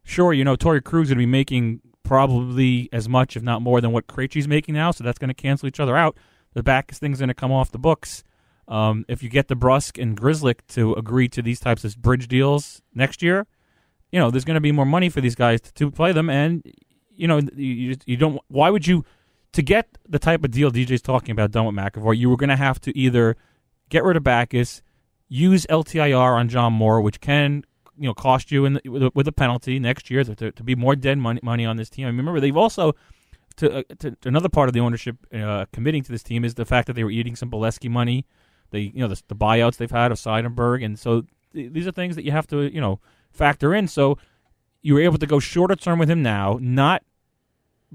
sure, 0.07 0.33
you 0.33 0.45
know, 0.45 0.57
Torey 0.57 0.83
Krug's 0.83 1.09
going 1.09 1.17
to 1.19 1.23
be 1.23 1.27
making 1.27 1.83
probably 2.03 2.89
as 2.93 3.09
much, 3.09 3.37
if 3.37 3.43
not 3.43 3.61
more, 3.61 3.81
than 3.81 3.93
what 3.93 4.07
Krejci's 4.07 4.49
making 4.49 4.75
now, 4.75 4.91
so 4.91 5.05
that's 5.05 5.19
going 5.19 5.29
to 5.29 5.35
cancel 5.35 5.69
each 5.69 5.81
other 5.81 5.97
out. 5.97 6.17
The 6.55 6.63
back 6.63 6.93
thing's 6.93 7.19
going 7.19 7.29
to 7.29 7.35
come 7.35 7.53
off 7.53 7.71
the 7.71 7.79
books. 7.79 8.25
Um, 8.69 9.05
if 9.09 9.23
you 9.23 9.29
get 9.29 9.49
DeBrusk 9.49 10.01
and 10.01 10.19
Grzelcyk 10.19 10.61
to 10.69 10.95
agree 10.95 11.29
to 11.29 11.43
these 11.43 11.61
types 11.61 11.85
of 11.85 12.01
bridge 12.01 12.29
deals 12.29 12.81
next 12.95 13.23
year, 13.23 13.47
you 14.11 14.19
know, 14.19 14.31
there's 14.31 14.45
going 14.45 14.55
to 14.55 14.61
be 14.61 14.73
more 14.73 14.87
money 14.87 15.11
for 15.11 15.21
these 15.21 15.35
guys 15.35 15.61
to, 15.61 15.73
to 15.75 15.91
play 15.91 16.13
them, 16.13 16.31
and 16.31 16.65
you 17.15 17.29
know, 17.29 17.39
you, 17.39 17.67
you, 17.67 17.97
you 18.07 18.17
don't. 18.17 18.41
Why 18.49 18.71
would 18.71 18.87
you? 18.87 19.05
to 19.57 19.63
get 19.63 19.97
the 20.07 20.19
type 20.19 20.45
of 20.45 20.51
deal 20.51 20.71
DJ's 20.71 21.01
talking 21.01 21.33
about 21.33 21.51
done 21.51 21.65
with 21.65 21.75
McAvoy, 21.75 22.19
you 22.19 22.29
were 22.29 22.37
going 22.37 22.51
to 22.51 22.57
have 22.57 22.79
to 22.83 22.97
either 22.97 23.37
get 23.89 24.05
rid 24.05 24.15
of 24.15 24.23
Backes, 24.23 24.83
use 25.31 25.67
LTIR 25.71 26.39
on 26.39 26.51
John 26.51 26.75
Moore, 26.75 27.01
which 27.01 27.23
can 27.23 27.65
you 27.99 28.07
know 28.07 28.15
cost 28.15 28.51
you 28.51 28.65
in 28.65 28.75
the, 28.75 29.11
with, 29.15 29.29
a, 29.29 29.33
penalty 29.33 29.79
next 29.79 30.11
year 30.11 30.25
to, 30.25 30.53
to, 30.53 30.63
be 30.63 30.75
more 30.75 30.97
dead 30.97 31.19
money, 31.19 31.41
money 31.43 31.65
on 31.65 31.77
this 31.77 31.91
team. 31.91 32.07
I 32.07 32.11
mean, 32.11 32.19
remember 32.19 32.41
they've 32.41 32.57
also 32.57 32.95
to, 33.57 33.79
uh, 33.79 33.83
to, 33.99 34.11
to 34.13 34.29
another 34.29 34.49
part 34.49 34.69
of 34.69 34.75
the 34.75 34.81
ownership 34.81 35.17
uh, 35.35 35.67
committing 35.73 36.03
to 36.03 36.13
this 36.13 36.23
team 36.23 36.45
is 36.45 36.55
the 36.55 36.65
fact 36.65 36.87
that 36.87 36.93
they 36.95 37.05
were 37.05 37.11
eating 37.11 37.37
some 37.37 37.51
Beleskey 37.51 37.91
money. 37.91 38.27
They 38.71 38.81
you 38.95 39.01
know 39.01 39.09
the, 39.09 39.21
the 39.29 39.37
buyouts 39.37 39.77
they've 39.77 39.91
had 39.91 40.13
of 40.13 40.19
Seidenberg, 40.19 40.85
and 40.85 40.99
so 40.99 41.23
th- 41.53 41.73
these 41.73 41.87
are 41.87 41.93
things 41.93 42.17
that 42.17 42.25
you 42.25 42.33
have 42.33 42.47
to 42.49 42.63
you 42.73 42.81
know 42.81 43.01
factor 43.33 43.75
in. 43.75 43.89
So 43.89 44.19
you 44.83 44.95
were 44.95 45.01
able 45.01 45.19
to 45.19 45.27
go 45.27 45.41
shorter 45.41 45.77
term 45.77 45.99
with 45.99 46.11
him 46.11 46.23
now, 46.23 46.59
not 46.61 47.03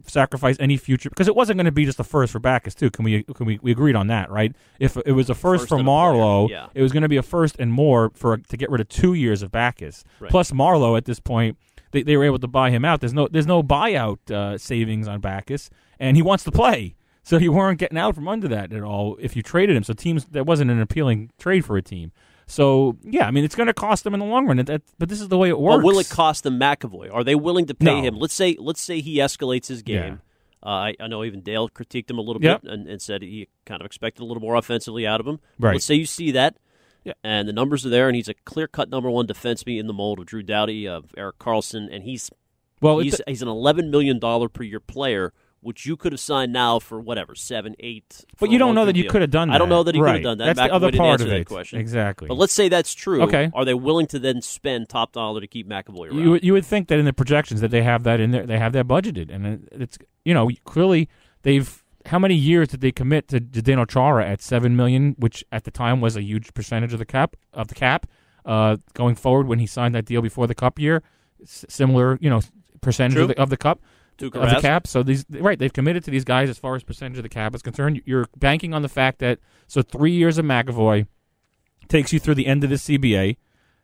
sacrifice 0.08 0.58
any 0.60 0.78
future 0.78 1.10
because 1.10 1.28
it 1.28 1.36
wasn't 1.36 1.58
going 1.58 1.66
to 1.66 1.72
be 1.72 1.86
just 1.86 2.00
a 2.00 2.04
first 2.04 2.32
for 2.32 2.40
Backes 2.40 2.76
too. 2.76 2.90
Can 2.90 3.06
we 3.06 3.24
can 3.24 3.46
we, 3.46 3.60
we 3.62 3.72
agreed 3.72 3.96
on 3.96 4.08
that, 4.08 4.30
right? 4.30 4.56
If 4.80 4.98
it 5.06 5.12
was 5.14 5.30
a 5.30 5.36
first, 5.36 5.64
First 5.64 5.70
for 5.70 5.76
and 5.80 5.88
a 5.88 5.92
player, 5.92 6.14
Marleau, 6.14 6.50
yeah. 6.50 6.68
it 6.74 6.82
was 6.82 6.92
going 6.92 7.04
to 7.04 7.10
be 7.10 7.18
a 7.18 7.24
first 7.24 7.56
and 7.60 7.72
more 7.72 8.12
for 8.14 8.38
to 8.38 8.58
get 8.58 8.70
rid 8.70 8.82
of 8.82 8.90
two 8.90 9.14
years 9.14 9.42
of 9.42 9.52
Backes. 9.52 10.04
Right. 10.20 10.32
Plus 10.32 10.52
Marleau 10.52 10.98
at 10.98 11.06
this 11.06 11.20
point, 11.20 11.58
they, 11.92 12.04
they 12.04 12.18
were 12.18 12.24
able 12.24 12.40
to 12.40 12.48
buy 12.48 12.70
him 12.70 12.86
out. 12.86 13.02
There's 13.02 13.14
no 13.14 13.28
there's 13.28 13.48
no 13.48 13.64
buyout 13.64 14.32
uh, 14.32 14.58
savings 14.58 15.08
on 15.08 15.22
Backes, 15.22 15.70
and 16.00 16.16
he 16.18 16.24
wants 16.24 16.44
to 16.46 16.52
play. 16.52 16.96
So 17.24 17.38
you 17.38 17.52
weren't 17.52 17.80
getting 17.80 17.98
out 17.98 18.16
from 18.16 18.28
under 18.28 18.48
that 18.48 18.74
at 18.74 18.82
all 18.82 19.18
if 19.22 19.36
you 19.36 19.44
traded 19.44 19.76
him. 19.76 19.84
So 19.84 19.94
teams 19.94 20.26
that 20.26 20.46
wasn't 20.46 20.72
an 20.72 20.82
appealing 20.82 21.32
trade 21.38 21.66
for 21.66 21.78
a 21.78 21.82
team. 21.82 22.12
So 22.48 22.98
yeah, 23.04 23.28
I 23.28 23.32
mean 23.32 23.44
it's 23.46 23.56
going 23.56 23.68
to 23.68 23.74
cost 23.74 24.04
them 24.04 24.14
in 24.14 24.20
the 24.20 24.26
long 24.26 24.46
run. 24.46 24.58
That, 24.58 24.82
but 25.00 25.10
this 25.10 25.22
is 25.22 25.30
the 25.30 25.38
way 25.38 25.50
it 25.50 25.60
works. 25.60 25.78
But 25.78 25.86
will 25.86 26.00
it 26.00 26.10
cost 26.10 26.44
them 26.44 26.60
McAvoy? 26.60 27.14
Are 27.14 27.24
they 27.24 27.36
willing 27.36 27.66
to 27.68 27.74
pay 27.74 27.86
No. 27.86 28.02
him? 28.02 28.16
Let's 28.18 28.34
say 28.34 28.56
let's 28.60 28.82
say 28.82 29.00
he 29.02 29.18
escalates 29.18 29.68
his 29.68 29.84
Yeah. 29.86 30.02
game. 30.02 30.22
Uh, 30.64 30.70
I, 30.70 30.96
I 31.00 31.08
know 31.08 31.24
even 31.24 31.42
Dale 31.42 31.70
critiqued 31.70 32.10
him 32.10 32.20
a 32.20 32.22
little 32.22 32.42
Yep. 32.44 32.62
bit 32.64 32.72
and, 32.72 32.88
and 32.88 33.02
said 33.02 33.22
he 33.24 33.48
kind 33.66 33.82
of 33.82 33.86
expected 33.86 34.22
a 34.22 34.26
little 34.26 34.42
more 34.42 34.56
offensively 34.56 35.08
out 35.08 35.20
of 35.20 35.28
him. 35.28 35.40
Right. 35.60 35.74
Let's 35.74 35.86
say 35.86 35.96
you 35.96 36.06
see 36.06 36.30
that, 36.32 36.58
Yeah. 37.04 37.14
and 37.24 37.48
the 37.48 37.54
numbers 37.54 37.84
are 37.86 37.90
there, 37.90 38.08
and 38.08 38.16
he's 38.16 38.28
a 38.28 38.36
clear 38.36 38.68
cut 38.68 38.88
number 38.90 39.10
one 39.10 39.26
defenseman 39.26 39.80
in 39.80 39.88
the 39.88 39.94
mold 39.94 40.20
of 40.20 40.28
Drew 40.28 40.44
Doughty, 40.44 40.88
of 40.88 41.16
Erik 41.18 41.40
Karlsson, 41.40 41.88
and 41.92 42.04
he's 42.04 42.30
well, 42.80 43.00
he's, 43.00 43.20
he's 43.28 43.42
an 43.42 43.48
eleven 43.48 43.90
million 43.90 44.20
dollar 44.20 44.50
per 44.50 44.62
year 44.64 44.80
player, 44.80 45.34
which 45.62 45.86
you 45.86 45.96
could 45.96 46.12
have 46.12 46.20
signed 46.20 46.52
now 46.52 46.80
for 46.80 47.00
whatever 47.00 47.36
seven, 47.36 47.76
eight. 47.80 48.26
But 48.40 48.50
you 48.50 48.58
don't 48.58 48.76
know 48.76 48.86
that 48.86 48.96
you 48.96 49.08
could 49.10 49.22
have 49.22 49.30
done 49.32 49.50
that. 49.50 49.56
I 49.56 49.58
don't 49.58 49.70
know 49.70 49.84
that 49.84 49.94
he 49.96 50.02
could 50.02 50.10
have 50.16 50.24
done 50.24 50.38
that. 50.40 50.56
That's 50.56 50.70
the 50.70 50.74
other 50.74 50.92
part 50.92 51.22
of 51.22 51.28
it. 51.28 51.48
question. 51.48 51.80
Exactly. 51.80 52.28
But 52.28 52.38
let's 52.38 52.54
say 52.54 52.68
that's 52.68 52.94
true. 52.94 53.22
Okay. 53.24 53.50
Are 53.54 53.64
they 53.64 53.74
willing 53.76 54.08
to 54.08 54.20
then 54.20 54.42
spend 54.42 54.90
top 54.90 55.12
dollar 55.14 55.40
to 55.40 55.48
keep 55.48 55.68
McAvoy 55.70 56.08
around? 56.10 56.18
you 56.20 56.30
would- 56.32 56.44
you 56.44 56.54
would 56.54 56.66
think 56.66 56.88
that 56.90 56.98
in 57.00 57.06
the 57.06 57.14
projections 57.14 57.62
that 57.62 57.70
they 57.72 57.84
have 57.84 58.04
that 58.04 58.20
in 58.20 58.32
there, 58.32 58.46
they 58.46 58.58
have 58.58 58.74
that 58.74 58.88
budgeted, 58.88 59.34
and 59.34 59.68
it's 59.72 59.98
you 60.26 60.34
know 60.34 60.50
clearly 60.66 61.08
they've. 61.44 61.78
How 62.08 62.18
many 62.18 62.34
years 62.34 62.70
did 62.70 62.82
they 62.82 62.92
commit 62.92 63.28
to 63.28 63.40
Zdeno 63.40 63.88
Chara 63.88 64.28
at 64.28 64.42
seven 64.42 64.76
million, 64.76 65.16
which 65.20 65.44
at 65.52 65.66
the 65.66 65.70
time 65.72 66.02
was 66.02 66.16
a 66.16 66.24
huge 66.24 66.52
percentage 66.56 66.94
of 66.94 66.98
the 67.00 67.06
cap 67.06 67.36
of 67.54 67.68
the 67.68 67.76
cap? 67.76 68.08
Uh, 68.44 68.78
going 68.96 69.14
forward, 69.14 69.46
when 69.48 69.60
he 69.60 69.68
signed 69.68 69.94
that 69.94 70.06
deal 70.06 70.20
before 70.24 70.48
the 70.48 70.56
cup 70.56 70.80
year, 70.80 71.04
s- 71.44 71.64
similar 71.70 72.18
you 72.20 72.28
know 72.28 72.42
percentage 72.82 73.20
of 73.20 73.28
the, 73.28 73.40
of 73.40 73.52
the 73.52 73.58
cup 73.58 73.80
of 74.28 74.34
the 74.34 74.62
cap. 74.62 74.88
So 74.88 75.04
these 75.04 75.26
right, 75.30 75.58
they've 75.58 75.74
committed 75.74 76.04
to 76.06 76.12
these 76.12 76.24
guys 76.24 76.50
as 76.50 76.58
far 76.58 76.76
as 76.76 76.84
percentage 76.84 77.18
of 77.18 77.24
the 77.24 77.30
cap 77.30 77.56
is 77.56 77.62
concerned. 77.62 78.02
You're 78.06 78.28
banking 78.38 78.74
on 78.74 78.82
the 78.82 78.90
fact 78.90 79.20
that 79.20 79.40
so 79.68 79.82
three 79.82 80.12
years 80.12 80.38
of 80.38 80.46
McAvoy 80.46 81.08
takes 81.88 82.14
you 82.14 82.20
through 82.20 82.36
the 82.36 82.48
end 82.48 82.64
of 82.64 82.70
the 82.70 82.78
CBA, 82.78 83.38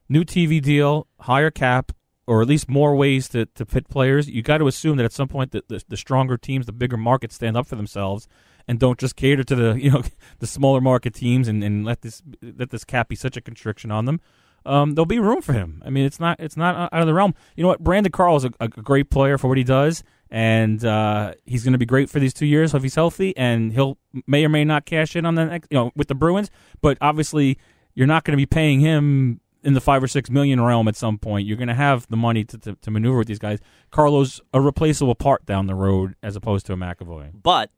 new 0.09 0.23
TV 0.23 0.61
deal, 0.61 1.07
higher 1.21 1.51
cap, 1.51 1.91
or 2.25 2.41
at 2.41 2.47
least 2.47 2.69
more 2.69 2.95
ways 2.95 3.29
to, 3.29 3.45
to 3.45 3.65
fit 3.65 3.89
players. 3.89 4.29
You 4.29 4.41
got 4.41 4.57
to 4.59 4.67
assume 4.67 4.97
that 4.97 5.05
at 5.05 5.13
some 5.13 5.27
point 5.27 5.51
the, 5.51 5.63
the 5.67 5.83
the 5.87 5.97
stronger 5.97 6.37
teams, 6.37 6.65
the 6.65 6.71
bigger 6.73 6.97
markets, 6.97 7.35
stand 7.35 7.57
up 7.57 7.67
for 7.67 7.75
themselves 7.75 8.27
and 8.67 8.79
don't 8.79 8.99
just 8.99 9.15
cater 9.15 9.43
to 9.43 9.55
the 9.55 9.73
you 9.81 9.91
know 9.91 10.03
the 10.39 10.47
smaller 10.47 10.81
market 10.81 11.13
teams 11.13 11.47
and, 11.47 11.63
and 11.63 11.85
let 11.85 12.01
this 12.01 12.21
let 12.41 12.69
this 12.69 12.83
cap 12.83 13.07
be 13.09 13.15
such 13.15 13.37
a 13.37 13.41
constriction 13.41 13.91
on 13.91 14.05
them. 14.05 14.19
Um, 14.65 14.95
there'll 14.95 15.05
be 15.05 15.19
room 15.19 15.41
for 15.41 15.53
him. 15.53 15.81
I 15.85 15.89
mean, 15.89 16.05
it's 16.05 16.19
not 16.19 16.39
it's 16.39 16.57
not 16.57 16.91
out 16.91 17.01
of 17.01 17.07
the 17.07 17.13
realm. 17.13 17.33
You 17.55 17.63
know 17.63 17.69
what? 17.69 17.83
Brandon 17.83 18.11
Carl 18.11 18.35
is 18.35 18.45
a, 18.45 18.51
a 18.59 18.67
great 18.67 19.09
player 19.09 19.37
for 19.37 19.47
what 19.47 19.57
he 19.57 19.63
does, 19.63 20.03
and 20.29 20.83
uh, 20.83 21.33
he's 21.45 21.63
going 21.63 21.73
to 21.73 21.77
be 21.77 21.85
great 21.85 22.09
for 22.09 22.19
these 22.19 22.33
two 22.33 22.45
years 22.45 22.73
if 22.73 22.83
he's 22.83 22.95
healthy. 22.95 23.35
And 23.37 23.73
he'll 23.73 23.97
may 24.25 24.45
or 24.45 24.49
may 24.49 24.65
not 24.65 24.85
cash 24.85 25.15
in 25.15 25.25
on 25.25 25.35
the 25.35 25.45
next, 25.45 25.67
you 25.71 25.77
know, 25.77 25.91
with 25.95 26.07
the 26.07 26.15
Bruins. 26.15 26.49
But 26.81 26.97
obviously, 27.01 27.57
you're 27.93 28.07
not 28.07 28.23
going 28.23 28.33
to 28.33 28.37
be 28.37 28.45
paying 28.45 28.79
him 28.79 29.41
in 29.63 29.73
the 29.73 29.81
five 29.81 30.03
or 30.03 30.07
six 30.07 30.29
million 30.29 30.61
realm 30.61 30.87
at 30.87 30.95
some 30.95 31.17
point. 31.17 31.47
You're 31.47 31.57
going 31.57 31.67
to 31.67 31.73
have 31.73 32.07
the 32.07 32.17
money 32.17 32.43
to, 32.45 32.57
to, 32.59 32.75
to 32.75 32.91
maneuver 32.91 33.17
with 33.19 33.27
these 33.27 33.39
guys. 33.39 33.59
Carlo's 33.91 34.39
a 34.53 34.61
replaceable 34.61 35.15
part 35.15 35.45
down 35.45 35.67
the 35.67 35.75
road 35.75 36.15
as 36.21 36.35
opposed 36.35 36.65
to 36.67 36.73
a 36.73 36.77
McAvoy. 36.77 37.31
But 37.41 37.71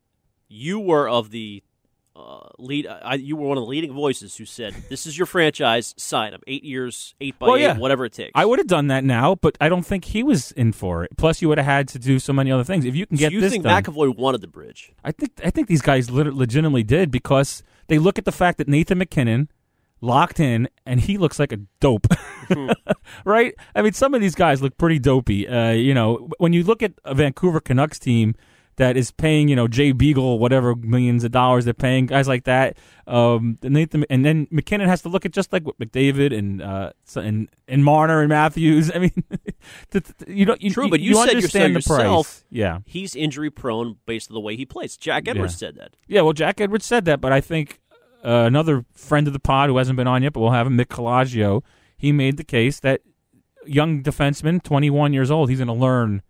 you 0.48 0.79
were 0.79 1.08
of 1.08 1.32
the 1.32 1.63
uh, 2.19 2.49
lead. 2.57 2.85
I, 2.88 3.15
you 3.15 3.35
were 3.38 3.47
one 3.47 3.57
of 3.57 3.63
the 3.63 3.69
leading 3.69 3.93
voices 3.93 4.35
who 4.35 4.45
said, 4.45 4.75
"This 4.89 5.07
is 5.07 5.17
your 5.17 5.25
franchise. 5.25 5.93
Sign 5.97 6.33
him. 6.33 6.41
Eight 6.47 6.63
years, 6.63 7.15
eight 7.21 7.39
by 7.39 7.47
Well, 7.47 7.55
eight, 7.55 7.61
yeah. 7.61 7.77
whatever 7.77 8.05
it 8.05 8.13
takes." 8.13 8.31
I 8.35 8.45
would 8.45 8.59
have 8.59 8.67
done 8.67 8.88
that 8.88 9.03
now, 9.03 9.35
but 9.35 9.57
I 9.61 9.69
don't 9.69 9.83
think 9.85 10.05
he 10.05 10.23
was 10.23 10.51
in 10.51 10.71
for 10.73 11.03
it. 11.03 11.11
Plus, 11.17 11.41
you 11.41 11.47
would 11.49 11.57
have 11.57 11.65
had 11.65 11.88
to 11.89 11.99
do 11.99 12.19
so 12.19 12.33
many 12.33 12.51
other 12.51 12.63
things. 12.63 12.85
If 12.85 12.95
you 12.95 13.05
can 13.05 13.17
get 13.17 13.29
So 13.29 13.33
you 13.33 13.41
this 13.41 13.51
think 13.51 13.63
done, 13.63 13.83
McAvoy 13.83 14.15
wanted 14.15 14.41
the 14.41 14.47
bridge? 14.47 14.91
I 15.03 15.11
think 15.11 15.31
I 15.43 15.49
think 15.49 15.67
these 15.67 15.81
guys 15.81 16.09
legitimately 16.11 16.83
did 16.83 17.11
because 17.11 17.63
they 17.88 17.97
look 17.97 18.17
at 18.19 18.25
the 18.25 18.31
fact 18.31 18.57
that 18.57 18.67
Nathan 18.67 18.97
MacKinnon 18.97 19.49
locked 20.01 20.39
in 20.39 20.69
and 20.85 20.99
he 21.01 21.17
looks 21.17 21.39
like 21.39 21.51
a 21.51 21.59
dope, 21.81 22.07
right? 23.25 23.53
I 23.75 23.81
mean, 23.81 23.93
some 23.93 24.13
of 24.13 24.21
these 24.21 24.35
guys 24.35 24.61
look 24.61 24.77
pretty 24.77 24.99
dopey. 24.99 25.47
Uh, 25.47 25.71
you 25.71 25.93
know, 25.93 26.29
when 26.38 26.53
you 26.53 26.63
look 26.63 26.81
at 26.83 26.93
a 27.03 27.13
Vancouver 27.13 27.59
Canucks 27.59 27.99
team 27.99 28.35
that 28.79 28.95
is 28.95 29.12
paying 29.12 29.50
you 29.50 29.55
know 29.55 29.67
Jay 29.67 29.91
Beagle 29.91 30.39
whatever 30.39 30.74
millions 30.74 31.24
of 31.25 31.31
dollars 31.31 31.65
they're 31.65 31.74
paying 31.74 32.07
guys 32.07 32.27
like 32.27 32.45
that. 32.45 32.77
Um, 33.05 33.57
Nathan 33.62 34.05
and 34.09 34.25
then 34.25 34.48
MacKinnon 34.51 34.88
has 34.88 35.01
to 35.03 35.09
look 35.09 35.25
at 35.25 35.31
just 35.31 35.51
like 35.53 35.63
what 35.63 35.77
McDavid 35.77 36.36
and 36.36 36.62
uh 36.62 36.91
and 37.15 37.50
and 37.67 37.83
Marner 37.83 38.21
and 38.21 38.29
Matthews. 38.29 38.89
I 38.95 39.00
mean, 39.00 39.24
you 40.27 40.45
don't 40.45 40.62
you, 40.62 40.71
true, 40.71 40.89
but 40.89 41.01
you, 41.01 41.09
you 41.09 41.15
said 41.15 41.36
understand 41.36 41.75
the 41.75 41.79
yourself. 41.79 42.27
Price. 42.27 42.45
Yeah, 42.50 42.79
he's 42.86 43.15
injury 43.15 43.50
prone 43.51 43.98
based 44.05 44.31
on 44.31 44.33
the 44.33 44.41
way 44.41 44.55
he 44.55 44.65
plays. 44.65 44.98
Jack 44.98 45.27
Edwards 45.27 45.53
yeah. 45.53 45.67
said 45.67 45.75
that. 45.75 45.95
Yeah, 46.07 46.21
well, 46.21 46.33
Jack 46.33 46.62
Edwards 46.62 46.86
said 46.86 47.05
that, 47.05 47.19
but 47.19 47.33
I 47.33 47.41
think 47.41 47.79
uh, 48.24 48.45
another 48.48 48.86
friend 48.93 49.27
of 49.27 49.33
the 49.33 49.39
pod 49.39 49.69
who 49.69 49.77
hasn't 49.77 49.98
been 49.98 50.07
on 50.07 50.24
yet, 50.24 50.33
but 50.33 50.39
we'll 50.39 50.51
have 50.51 50.67
him, 50.67 50.77
Mick 50.77 50.86
Colageo. 50.86 51.63
He 51.98 52.13
made 52.13 52.38
the 52.38 52.45
case 52.45 52.79
that 52.79 53.01
young 53.65 54.01
defenseman, 54.01 54.63
21 54.63 55.12
years 55.12 55.29
old, 55.29 55.50
he's 55.50 55.59
going 55.59 55.67
to 55.67 55.74
learn 55.74 56.21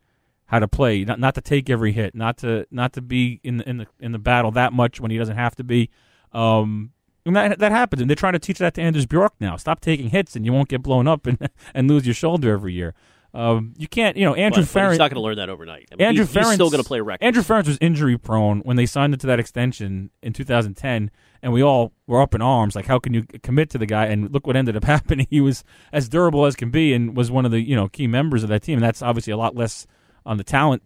how 0.50 0.60
to 0.60 0.68
play, 0.68 1.06
not 1.06 1.20
not 1.20 1.36
to 1.36 1.42
take 1.42 1.70
every 1.70 1.92
hit, 1.92 2.16
not 2.16 2.38
to 2.38 2.66
not 2.72 2.94
to 2.94 3.02
be 3.02 3.40
in 3.44 3.58
the 3.58 3.70
in 3.70 3.78
the 3.78 3.88
in 4.00 4.12
the 4.12 4.20
battle 4.20 4.52
that 4.52 4.74
much 4.74 5.00
when 5.00 5.12
he 5.12 5.18
doesn't 5.18 5.38
have 5.38 5.56
to 5.56 5.64
be. 5.64 5.90
Um, 6.34 6.92
and 7.26 7.36
that 7.36 7.60
that 7.60 7.72
happens, 7.72 8.02
and 8.02 8.10
they're 8.10 8.16
trying 8.16 8.34
to 8.34 8.40
teach 8.40 8.58
that 8.58 8.74
to 8.74 8.82
Anders 8.82 9.06
Bjork 9.06 9.34
now. 9.40 9.56
Stop 9.58 9.80
taking 9.80 10.10
hits, 10.10 10.36
and 10.36 10.46
you 10.46 10.52
won't 10.52 10.68
get 10.68 10.82
blown 10.82 11.08
up 11.08 11.28
and 11.28 11.50
and 11.74 11.88
lose 11.88 12.06
your 12.06 12.16
shoulder 12.16 12.52
every 12.52 12.74
year. 12.74 12.96
Um, 13.32 13.76
you 13.78 13.88
can't, 13.88 14.18
you 14.18 14.26
know, 14.26 14.34
Andrew 14.34 14.64
Ference. 14.64 14.90
He's 14.90 14.98
not 14.98 15.12
going 15.12 15.22
to 15.22 15.22
learn 15.22 15.36
that 15.36 15.50
overnight. 15.50 15.90
I 15.92 15.96
mean, 15.96 16.08
Andrew 16.08 16.26
he's, 16.26 16.34
he's 16.34 16.54
still 16.54 16.72
going 16.72 16.82
to 16.82 16.88
play 16.88 17.00
record. 17.00 17.24
Andrew 17.24 17.44
Ference 17.44 17.68
was 17.68 17.78
injury 17.80 18.18
prone 18.18 18.62
when 18.62 18.76
they 18.76 18.88
signed 18.88 19.14
him 19.14 19.20
to 19.20 19.28
that 19.28 19.40
extension 19.40 20.10
in 20.24 20.34
2010, 20.34 21.12
and 21.44 21.54
we 21.54 21.62
all 21.62 21.94
were 22.08 22.24
up 22.24 22.34
in 22.34 22.42
arms. 22.42 22.76
Like, 22.76 22.88
how 22.88 22.98
can 22.98 23.14
you 23.14 23.26
commit 23.44 23.70
to 23.70 23.78
the 23.78 23.86
guy? 23.86 24.08
And 24.08 24.34
look 24.34 24.48
what 24.48 24.56
ended 24.56 24.76
up 24.76 24.84
happening. 24.96 25.28
He 25.30 25.42
was 25.42 25.64
as 25.94 26.10
durable 26.10 26.48
as 26.48 26.56
can 26.56 26.72
be, 26.72 26.92
and 26.92 27.16
was 27.16 27.30
one 27.30 27.46
of 27.46 27.52
the 27.52 27.62
you 27.62 27.76
know 27.76 27.88
key 27.88 28.08
members 28.08 28.42
of 28.42 28.50
that 28.50 28.64
team. 28.64 28.80
And 28.80 28.84
that's 28.84 29.04
obviously 29.04 29.32
a 29.32 29.38
lot 29.38 29.56
less 29.56 29.86
on 30.26 30.38
the 30.38 30.44
talent 30.44 30.84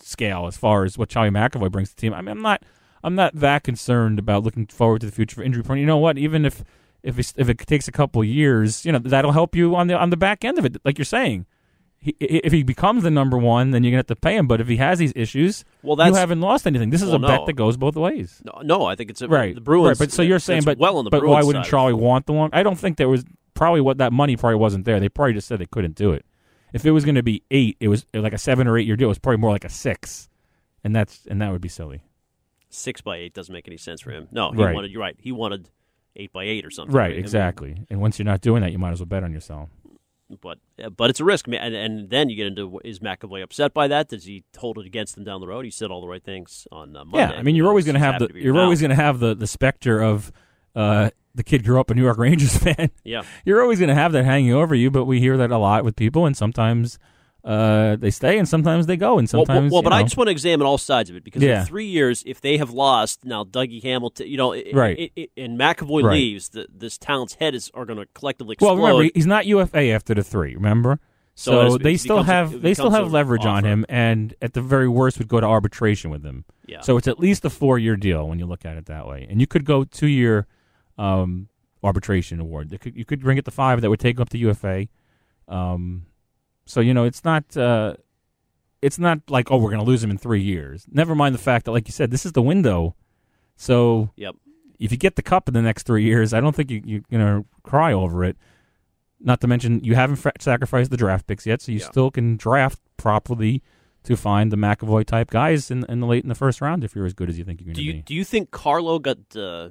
scale 0.00 0.46
as 0.46 0.56
far 0.56 0.84
as 0.84 0.96
what 0.96 1.08
Charlie 1.08 1.30
McAvoy 1.30 1.70
brings 1.70 1.90
to 1.90 1.96
the 1.96 2.00
team. 2.00 2.14
I 2.14 2.20
mean, 2.20 2.30
I'm 2.30 2.42
not 2.42 2.62
I'm 3.02 3.14
not 3.14 3.34
that 3.34 3.62
concerned 3.62 4.18
about 4.18 4.42
looking 4.42 4.66
forward 4.66 5.00
to 5.00 5.06
the 5.06 5.12
future 5.12 5.36
for 5.36 5.42
injury 5.42 5.62
prone. 5.62 5.78
You 5.78 5.86
know 5.86 5.98
what? 5.98 6.18
Even 6.18 6.44
if 6.44 6.64
if 7.02 7.18
if 7.18 7.48
it 7.48 7.58
takes 7.66 7.88
a 7.88 7.92
couple 7.92 8.22
years, 8.22 8.84
you 8.84 8.92
know 8.92 8.98
that'll 8.98 9.32
help 9.32 9.56
you 9.56 9.74
on 9.74 9.86
the 9.86 9.96
on 9.96 10.10
the 10.10 10.16
back 10.16 10.44
end 10.44 10.58
of 10.58 10.64
it. 10.64 10.76
Like 10.84 10.98
you're 10.98 11.04
saying, 11.04 11.46
he, 11.98 12.16
if 12.20 12.52
he 12.52 12.62
becomes 12.62 13.02
the 13.02 13.10
number 13.10 13.38
one, 13.38 13.70
then 13.70 13.82
you're 13.82 13.90
gonna 13.90 13.98
have 13.98 14.06
to 14.06 14.16
pay 14.16 14.36
him. 14.36 14.46
But 14.46 14.60
if 14.60 14.68
he 14.68 14.76
has 14.76 14.98
these 14.98 15.12
issues, 15.16 15.64
well, 15.82 15.96
that's, 15.96 16.10
you 16.10 16.16
haven't 16.16 16.40
lost 16.40 16.66
anything. 16.66 16.90
This 16.90 17.02
is 17.02 17.08
well, 17.08 17.16
a 17.16 17.20
no. 17.20 17.28
bet 17.28 17.46
that 17.46 17.54
goes 17.54 17.76
both 17.76 17.96
ways. 17.96 18.42
No, 18.44 18.60
no 18.62 18.84
I 18.84 18.96
think 18.96 19.10
it's 19.10 19.22
a, 19.22 19.28
right. 19.28 19.54
The 19.54 19.60
Bruins, 19.60 19.88
right. 19.88 20.06
But 20.06 20.12
so 20.12 20.22
you're 20.22 20.38
saying, 20.38 20.64
but 20.64 20.78
well 20.78 20.98
on 20.98 21.04
the 21.04 21.10
but 21.10 21.20
Bruins 21.20 21.34
why 21.34 21.42
wouldn't. 21.42 21.66
Charlie 21.66 21.94
want 21.94 22.26
the 22.26 22.32
one? 22.32 22.50
I 22.52 22.62
don't 22.62 22.78
think 22.78 22.96
there 22.96 23.08
was 23.08 23.24
probably 23.54 23.80
what 23.80 23.98
that 23.98 24.12
money 24.12 24.36
probably 24.36 24.56
wasn't 24.56 24.84
there. 24.84 25.00
They 25.00 25.08
probably 25.08 25.34
just 25.34 25.48
said 25.48 25.58
they 25.58 25.66
couldn't 25.66 25.94
do 25.94 26.12
it. 26.12 26.24
If 26.72 26.84
it 26.86 26.90
was 26.92 27.04
going 27.04 27.14
to 27.16 27.22
be 27.22 27.42
eight, 27.50 27.76
it 27.80 27.88
was 27.88 28.06
like 28.14 28.32
a 28.32 28.38
seven 28.38 28.66
or 28.66 28.78
eight 28.78 28.86
year 28.86 28.96
deal. 28.96 29.06
It 29.06 29.10
was 29.10 29.18
probably 29.18 29.38
more 29.38 29.50
like 29.50 29.64
a 29.64 29.68
six, 29.70 30.28
and 30.84 30.94
that's 30.94 31.26
and 31.26 31.40
that 31.42 31.50
would 31.52 31.60
be 31.60 31.68
silly. 31.68 32.02
Six 32.68 33.00
by 33.00 33.16
eight 33.16 33.34
doesn't 33.34 33.52
make 33.52 33.66
any 33.66 33.76
sense 33.76 34.00
for 34.00 34.10
him. 34.12 34.28
No, 34.30 34.52
he 34.52 34.62
Right. 34.62 34.74
wanted. 34.74 34.90
You're 34.92 35.00
right. 35.00 35.16
He 35.18 35.32
wanted 35.32 35.68
eight 36.16 36.32
by 36.32 36.44
eight 36.44 36.64
or 36.64 36.70
something. 36.70 36.94
Right, 36.94 37.06
I 37.06 37.10
mean, 37.10 37.18
exactly. 37.20 37.86
And 37.90 38.00
once 38.00 38.18
you're 38.18 38.26
not 38.26 38.40
doing 38.40 38.62
that, 38.62 38.72
you 38.72 38.78
might 38.78 38.92
as 38.92 39.00
well 39.00 39.06
bet 39.06 39.24
on 39.24 39.32
yourself. 39.32 39.70
But 40.40 40.58
but 40.96 41.10
it's 41.10 41.18
a 41.18 41.24
risk. 41.24 41.48
And, 41.48 41.56
and 41.56 42.08
then 42.10 42.30
you 42.30 42.36
get 42.36 42.46
into 42.46 42.80
is 42.84 43.00
McAvoy 43.00 43.42
upset 43.42 43.74
by 43.74 43.88
that? 43.88 44.08
Does 44.08 44.24
he 44.24 44.44
hold 44.56 44.78
it 44.78 44.86
against 44.86 45.16
them 45.16 45.24
down 45.24 45.40
the 45.40 45.48
road? 45.48 45.64
He 45.64 45.72
said 45.72 45.90
all 45.90 46.00
the 46.00 46.06
right 46.06 46.22
things 46.22 46.68
on 46.70 46.94
uh, 46.94 47.04
Monday. 47.04 47.34
Yeah, 47.34 47.40
I 47.40 47.42
mean, 47.42 47.56
you're 47.56 47.66
always 47.66 47.84
going 47.84 47.94
to 47.94 48.00
have 48.00 48.20
the 48.20 48.28
you're 48.34 48.56
always 48.56 48.80
going 48.80 48.90
to 48.90 48.96
have 48.96 49.18
the 49.18 49.34
the 49.34 49.48
specter 49.48 50.00
of 50.00 50.30
uh, 50.76 51.10
the 51.34 51.42
kid 51.42 51.64
grew 51.64 51.78
up 51.80 51.90
a 51.90 51.94
New 51.94 52.02
York 52.02 52.18
Rangers 52.18 52.56
fan. 52.62 52.90
yeah. 53.04 53.22
you're 53.44 53.62
always 53.62 53.78
going 53.78 53.88
to 53.88 53.94
have 53.94 54.12
that 54.12 54.24
hanging 54.24 54.52
over 54.52 54.74
you. 54.74 54.90
But 54.90 55.04
we 55.04 55.20
hear 55.20 55.36
that 55.36 55.50
a 55.50 55.58
lot 55.58 55.84
with 55.84 55.96
people, 55.96 56.26
and 56.26 56.36
sometimes 56.36 56.98
uh, 57.44 57.96
they 57.96 58.10
stay, 58.10 58.36
and 58.38 58.46
sometimes 58.48 58.86
they 58.86 58.96
go, 58.98 59.18
and 59.18 59.26
Well, 59.32 59.46
sometimes 59.46 59.72
well, 59.72 59.80
you 59.80 59.84
but 59.84 59.92
I 59.94 60.02
just 60.02 60.16
want 60.18 60.26
to 60.28 60.32
examine 60.32 60.66
all 60.66 60.76
sides 60.76 61.08
of 61.08 61.16
it 61.16 61.24
because 61.24 61.42
Yeah. 61.42 61.60
in 61.60 61.66
three 61.66 61.86
years, 61.86 62.22
if 62.26 62.40
they 62.42 62.58
have 62.58 62.70
lost 62.70 63.24
now, 63.24 63.44
Dougie 63.44 63.82
Hamilton, 63.82 64.26
you 64.28 64.36
know, 64.36 64.52
it, 64.52 64.74
Right. 64.74 64.98
it, 64.98 65.12
it, 65.16 65.30
and 65.38 65.58
McAvoy 65.58 66.02
Right. 66.02 66.12
leaves, 66.14 66.50
the, 66.50 66.66
this 66.70 66.98
talent's 66.98 67.34
head 67.34 67.54
is 67.54 67.70
are 67.72 67.86
going 67.86 67.98
to 67.98 68.06
collectively 68.14 68.52
explode. 68.54 68.74
Well, 68.78 68.88
remember 68.94 69.10
he's 69.14 69.26
not 69.26 69.46
UFA 69.46 69.90
after 69.90 70.12
the 70.14 70.22
three. 70.22 70.54
Remember, 70.54 71.00
So 71.34 71.70
so, 71.70 71.78
they 71.78 71.96
still 71.96 72.18
a- 72.18 72.24
have 72.24 72.60
they 72.60 72.74
still 72.74 72.90
have 72.90 73.10
leverage 73.10 73.46
on 73.46 73.64
him, 73.64 73.86
and 73.88 74.34
at 74.42 74.52
the 74.52 74.60
very 74.60 74.88
worst 74.88 75.18
would 75.18 75.28
go 75.28 75.40
to 75.40 75.46
arbitration 75.46 76.10
with 76.10 76.22
him. 76.22 76.44
yeah. 76.66 76.82
So 76.82 76.98
it's 76.98 77.08
at 77.08 77.18
least 77.18 77.42
a 77.46 77.50
four 77.50 77.78
year 77.78 77.96
deal 77.96 78.28
when 78.28 78.38
you 78.38 78.44
look 78.44 78.66
at 78.66 78.76
it 78.76 78.84
that 78.86 79.06
way, 79.08 79.26
and 79.30 79.40
you 79.40 79.46
could 79.46 79.64
go 79.64 79.84
two 79.84 80.08
year 80.08 80.46
um, 81.00 81.48
arbitration 81.82 82.40
award. 82.40 82.76
Could, 82.80 82.94
you 82.96 83.04
could 83.04 83.20
bring 83.20 83.38
it 83.38 83.44
to 83.46 83.50
five 83.50 83.80
that 83.80 83.88
would 83.90 84.00
take 84.00 84.20
up 84.20 84.28
the 84.28 84.38
UFA. 84.40 84.88
Um, 85.48 86.06
so 86.66 86.80
you 86.80 86.94
know 86.94 87.04
it's 87.04 87.24
not 87.24 87.56
uh, 87.56 87.94
it's 88.82 88.98
not 88.98 89.18
like 89.28 89.50
oh 89.50 89.56
we're 89.56 89.70
going 89.70 89.80
to 89.84 89.86
lose 89.86 90.02
him 90.04 90.10
in 90.10 90.18
three 90.18 90.42
years. 90.42 90.86
Never 90.90 91.14
mind 91.14 91.34
the 91.34 91.38
fact 91.38 91.64
that 91.64 91.72
like 91.72 91.88
you 91.88 91.92
said 91.92 92.10
this 92.10 92.24
is 92.26 92.32
the 92.32 92.42
window. 92.42 92.94
So 93.56 94.10
Yep. 94.16 94.36
if 94.78 94.90
you 94.92 94.98
get 94.98 95.16
the 95.16 95.22
cup 95.22 95.48
in 95.48 95.54
the 95.54 95.62
next 95.62 95.84
three 95.84 96.04
years, 96.04 96.32
I 96.32 96.40
don't 96.40 96.54
think 96.54 96.70
you, 96.70 96.82
you're 96.84 97.00
going 97.10 97.42
to 97.42 97.46
cry 97.62 97.92
over 97.92 98.24
it. 98.24 98.36
Not 99.22 99.40
to 99.42 99.46
mention 99.46 99.84
you 99.84 99.94
haven't 99.96 100.24
sacrificed 100.40 100.90
the 100.90 100.96
draft 100.96 101.26
picks 101.26 101.44
yet, 101.46 101.60
so 101.60 101.72
you 101.72 101.78
Yeah. 101.80 101.86
still 101.90 102.10
can 102.10 102.36
draft 102.38 102.80
properly 102.96 103.62
to 104.04 104.16
find 104.16 104.50
the 104.50 104.56
McAvoy 104.56 105.04
type 105.04 105.28
guys 105.30 105.70
in, 105.70 105.84
in 105.90 106.00
the 106.00 106.06
late 106.06 106.22
in 106.22 106.30
the 106.30 106.34
first 106.34 106.60
round 106.62 106.84
if 106.84 106.94
you're 106.94 107.04
as 107.04 107.12
good 107.12 107.28
as 107.28 107.36
you 107.38 107.44
think 107.44 107.60
you're 107.60 107.66
going 107.66 107.74
do 107.74 107.82
to 107.82 107.86
you 107.86 107.92
be. 107.94 108.02
do 108.02 108.14
you 108.14 108.24
think 108.24 108.50
Carlo 108.50 108.98
got 108.98 109.18
uh, 109.36 109.70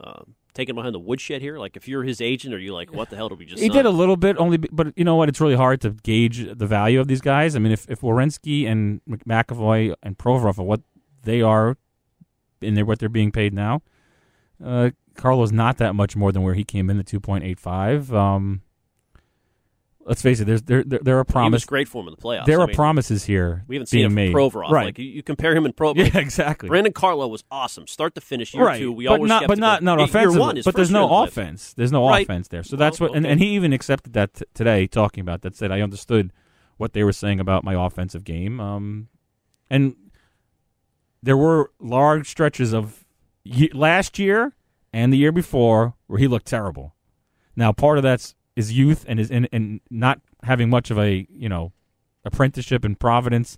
uh, 0.00 0.22
taken 0.54 0.74
behind 0.74 0.94
the 0.94 1.00
woodshed 1.00 1.42
here? 1.42 1.58
Like, 1.58 1.76
if 1.76 1.88
you're 1.88 2.02
his 2.02 2.20
agent, 2.20 2.54
are 2.54 2.58
you 2.58 2.72
like, 2.72 2.92
what 2.92 3.10
the 3.10 3.16
hell 3.16 3.28
did 3.28 3.38
we 3.38 3.46
just? 3.46 3.62
He 3.62 3.68
sign? 3.68 3.76
did 3.76 3.86
a 3.86 3.90
little 3.90 4.16
bit, 4.16 4.36
only, 4.38 4.56
but 4.58 4.92
you 4.96 5.04
know 5.04 5.16
what? 5.16 5.28
It's 5.28 5.40
really 5.40 5.56
hard 5.56 5.80
to 5.82 5.90
gauge 5.90 6.46
the 6.56 6.66
value 6.66 7.00
of 7.00 7.08
these 7.08 7.20
guys. 7.20 7.56
I 7.56 7.58
mean, 7.58 7.72
if 7.72 7.88
if 7.88 8.00
Werenski 8.00 8.66
and 8.66 9.00
McAvoy 9.08 9.94
and 10.02 10.18
Provorov 10.18 10.58
are 10.58 10.62
what 10.62 10.80
they 11.22 11.42
are, 11.42 11.76
and 12.62 12.76
they're 12.76 12.84
what 12.84 12.98
they're 12.98 13.08
being 13.08 13.32
paid 13.32 13.52
now, 13.54 13.82
uh, 14.64 14.90
Carlo's 15.14 15.52
not 15.52 15.78
that 15.78 15.94
much 15.94 16.16
more 16.16 16.32
than 16.32 16.42
where 16.42 16.54
he 16.54 16.64
came 16.64 16.90
in 16.90 16.96
the 16.96 17.04
two 17.04 17.20
point 17.20 17.44
eight 17.44 17.60
five. 17.60 18.12
Um, 18.12 18.62
let's 20.06 20.22
face 20.22 20.40
it. 20.40 20.44
There's 20.46 20.62
there 20.62 20.82
there, 20.84 21.00
there 21.02 21.16
are 21.16 21.24
He 21.24 21.26
was 21.28 21.32
promises. 21.32 21.66
great 21.66 21.88
for 21.88 22.00
him 22.02 22.08
in 22.08 22.14
the 22.14 22.20
playoffs. 22.22 22.46
There 22.46 22.60
I 22.60 22.64
are 22.64 22.66
mean, 22.68 22.76
promises 22.76 23.24
here. 23.24 23.64
We 23.68 23.76
haven't 23.76 23.88
seen 23.88 24.06
from 24.06 24.14
made. 24.14 24.32
Provorov. 24.32 24.70
right? 24.70 24.86
Like 24.86 24.98
you, 24.98 25.04
you 25.06 25.22
compare 25.22 25.54
him 25.54 25.64
and 25.66 25.76
Pro. 25.76 25.92
yeah, 25.94 26.16
exactly. 26.16 26.68
Brandon 26.68 26.92
Carlo 26.92 27.26
was 27.28 27.44
awesome, 27.50 27.86
start 27.86 28.14
to 28.14 28.20
finish. 28.20 28.54
Year 28.54 28.64
right, 28.64 28.78
two, 28.78 28.92
we 28.92 29.06
but 29.06 29.14
always 29.14 29.28
not, 29.28 29.46
but 29.46 29.58
not, 29.58 29.82
not 29.82 29.98
year 29.98 30.06
offensive. 30.06 30.40
one, 30.40 30.60
but 30.64 30.74
there's 30.74 30.90
no 30.90 31.06
in 31.22 31.28
offense. 31.28 31.72
There's 31.74 31.92
no 31.92 32.08
Right. 32.08 32.22
offense 32.24 32.48
there. 32.48 32.62
So 32.62 32.76
that's 32.76 32.98
what, 33.00 33.14
and, 33.14 33.26
okay. 33.26 33.32
and 33.32 33.40
he 33.40 33.48
even 33.48 33.72
accepted 33.72 34.12
that 34.14 34.34
t- 34.34 34.44
today, 34.54 34.86
talking 34.86 35.20
about 35.20 35.42
that. 35.42 35.54
Said 35.56 35.70
I 35.72 35.80
understood 35.80 36.32
what 36.76 36.92
they 36.92 37.02
were 37.04 37.12
saying 37.12 37.40
about 37.40 37.64
my 37.64 37.74
offensive 37.74 38.22
game. 38.24 38.60
Um, 38.60 39.08
and 39.70 39.96
there 41.22 41.36
were 41.36 41.72
large 41.80 42.28
stretches 42.28 42.72
of 42.72 43.04
ye- 43.44 43.70
last 43.72 44.18
year 44.18 44.52
and 44.92 45.12
the 45.12 45.16
year 45.16 45.32
before 45.32 45.94
where 46.06 46.18
he 46.18 46.28
looked 46.28 46.46
terrible. 46.46 46.94
Now, 47.56 47.72
part 47.72 47.96
of 47.98 48.02
that's 48.04 48.34
his 48.56 48.72
youth 48.72 49.04
and 49.06 49.18
his 49.18 49.30
and, 49.30 49.48
and 49.52 49.80
not 49.90 50.20
having 50.42 50.68
much 50.68 50.90
of 50.90 50.98
a 50.98 51.26
you 51.30 51.48
know 51.48 51.72
apprenticeship 52.24 52.84
in 52.84 52.96
Providence. 52.96 53.56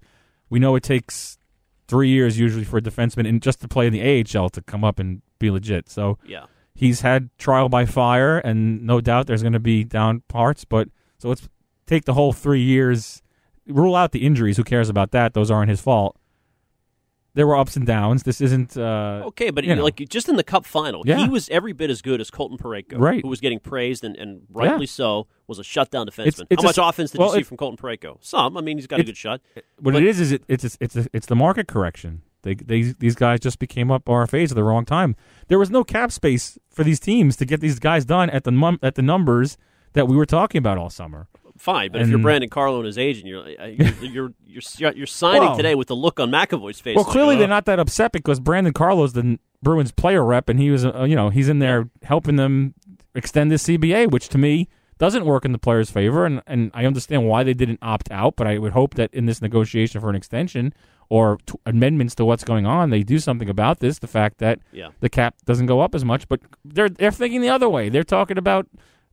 We 0.50 0.58
know 0.58 0.74
it 0.76 0.82
takes 0.82 1.38
three 1.86 2.08
years 2.08 2.38
usually 2.38 2.64
for 2.64 2.78
a 2.78 2.82
defenseman 2.82 3.26
and 3.26 3.40
just 3.40 3.60
to 3.60 3.68
play 3.68 3.86
in 3.86 3.92
the 3.92 4.02
AHL 4.36 4.50
to 4.50 4.60
come 4.60 4.84
up 4.84 4.98
and 4.98 5.22
be 5.38 5.50
legit. 5.50 5.88
So 5.88 6.18
Yeah, 6.26 6.46
he's 6.74 7.00
had 7.00 7.30
trial 7.38 7.68
by 7.68 7.86
fire, 7.86 8.38
and 8.38 8.82
no 8.82 9.00
doubt 9.00 9.26
there's 9.26 9.42
going 9.42 9.54
to 9.54 9.60
be 9.60 9.84
down 9.84 10.22
parts. 10.28 10.64
But 10.64 10.88
so 11.18 11.28
let's 11.28 11.48
take 11.86 12.04
the 12.04 12.14
whole 12.14 12.32
three 12.32 12.62
years, 12.62 13.22
rule 13.66 13.94
out 13.94 14.12
the 14.12 14.26
injuries. 14.26 14.56
Who 14.56 14.64
cares 14.64 14.88
about 14.88 15.12
that? 15.12 15.32
Those 15.32 15.50
aren't 15.50 15.70
his 15.70 15.80
fault. 15.80 16.17
There 17.38 17.46
were 17.46 17.56
ups 17.56 17.76
and 17.76 17.86
downs. 17.86 18.24
This 18.24 18.40
isn't. 18.40 18.76
Uh, 18.76 19.22
okay, 19.26 19.50
but 19.50 19.62
you 19.62 19.76
know. 19.76 19.84
like 19.84 19.96
just 20.08 20.28
in 20.28 20.34
the 20.34 20.42
Cup 20.42 20.66
final, 20.66 21.04
Yeah. 21.06 21.18
he 21.18 21.28
was 21.28 21.48
every 21.50 21.72
bit 21.72 21.88
as 21.88 22.02
good 22.02 22.20
as 22.20 22.32
Colton 22.32 22.58
Parayko, 22.58 22.98
Right. 22.98 23.22
Who 23.22 23.28
was 23.28 23.38
getting 23.40 23.60
praised 23.60 24.02
and, 24.02 24.16
and 24.16 24.42
rightly 24.50 24.86
so. 24.86 25.28
Was 25.46 25.60
a 25.60 25.62
shutdown 25.64 26.08
defenseman. 26.08 26.26
It's- 26.26 26.46
it's 26.50 26.62
How 26.62 26.66
a 26.66 26.70
much 26.70 26.78
offense 26.78 27.12
did 27.12 27.20
well, 27.20 27.28
you 27.28 27.38
see 27.38 27.42
from 27.44 27.56
Colton 27.56 27.76
Parayko? 27.78 28.18
Some. 28.20 28.56
I 28.56 28.60
mean, 28.60 28.76
he's 28.76 28.88
got 28.88 28.98
a 28.98 29.04
good 29.04 29.16
shot. 29.16 29.40
what 29.54 29.92
but- 29.92 30.02
it 30.02 30.02
is 30.08 30.18
is 30.18 30.32
it, 30.32 30.42
it's 30.48 30.64
it's 30.64 30.76
it's, 30.80 31.08
it's 31.12 31.26
the 31.26 31.36
market 31.36 31.68
correction. 31.68 32.22
They, 32.42 32.54
they 32.54 32.82
these 32.98 33.14
guys 33.14 33.38
just 33.38 33.60
became 33.60 33.92
up 33.92 34.06
RFAs 34.06 34.50
at 34.50 34.56
the 34.56 34.64
wrong 34.64 34.84
time. 34.84 35.14
There 35.46 35.60
was 35.60 35.70
no 35.70 35.84
cap 35.84 36.10
space 36.10 36.58
for 36.70 36.82
these 36.82 36.98
teams 36.98 37.36
to 37.36 37.44
get 37.44 37.60
these 37.60 37.78
guys 37.78 38.04
done 38.04 38.30
at 38.30 38.42
the 38.42 38.50
mum, 38.50 38.80
at 38.82 38.96
the 38.96 39.02
numbers 39.02 39.56
that 39.92 40.08
we 40.08 40.16
were 40.16 40.26
talking 40.26 40.58
about 40.58 40.76
all 40.76 40.90
summer. 40.90 41.28
Fine, 41.58 41.92
but 41.92 42.00
if 42.02 42.08
you're 42.08 42.18
Brandon 42.20 42.48
Carlo 42.48 42.76
and 42.78 42.86
his 42.86 42.98
agent, 42.98 43.26
you're 43.26 43.40
uh, 43.60 43.66
you're 43.66 43.88
you're, 44.00 44.32
you're, 44.46 44.92
you're 44.92 45.06
signing 45.06 45.42
Well- 45.48 45.56
today 45.56 45.74
with 45.74 45.88
the 45.88 45.96
look 45.96 46.18
on 46.20 46.30
McAvoy's 46.30 46.80
face. 46.80 46.96
Well, 46.96 47.04
like, 47.04 47.12
clearly 47.12 47.34
uh, 47.36 47.38
they're 47.40 47.48
not 47.48 47.64
that 47.66 47.78
upset 47.80 48.12
because 48.12 48.40
Brandon 48.40 48.72
Carlos, 48.72 49.12
the 49.12 49.38
Bruins 49.62 49.90
player 49.92 50.24
rep, 50.24 50.48
and 50.48 50.58
he 50.60 50.70
was, 50.70 50.84
uh, 50.86 51.02
you 51.04 51.16
know, 51.16 51.30
he's 51.30 51.48
in 51.48 51.58
there 51.58 51.90
helping 52.04 52.36
them 52.36 52.74
extend 53.14 53.50
this 53.50 53.64
CBA, 53.66 54.10
which 54.10 54.28
to 54.30 54.38
me 54.38 54.68
doesn't 54.98 55.24
work 55.26 55.44
in 55.44 55.52
the 55.52 55.58
players' 55.58 55.90
favor. 55.90 56.24
And, 56.26 56.42
and 56.46 56.70
I 56.74 56.84
understand 56.84 57.26
why 57.28 57.42
they 57.44 57.54
didn't 57.54 57.78
opt 57.82 58.10
out, 58.10 58.34
but 58.36 58.46
I 58.46 58.58
would 58.58 58.72
hope 58.72 58.94
that 58.94 59.12
in 59.14 59.26
this 59.26 59.40
negotiation 59.42 60.00
for 60.00 60.10
an 60.10 60.16
extension 60.16 60.72
or 61.08 61.38
t- 61.46 61.54
amendments 61.66 62.14
to 62.16 62.24
what's 62.24 62.44
going 62.44 62.66
on, 62.66 62.90
they 62.90 63.02
do 63.02 63.18
something 63.18 63.48
about 63.48 63.78
this. 63.80 63.98
The 63.98 64.06
fact 64.08 64.38
that 64.38 64.58
Yeah. 64.72 64.88
the 65.00 65.08
cap 65.08 65.34
doesn't 65.44 65.66
go 65.66 65.80
up 65.80 65.94
as 65.94 66.04
much, 66.04 66.28
but 66.28 66.40
they're 66.64 66.88
they're 66.88 67.10
thinking 67.12 67.40
the 67.40 67.48
other 67.48 67.68
way. 67.68 67.88
They're 67.88 68.04
talking 68.04 68.38
about 68.38 68.66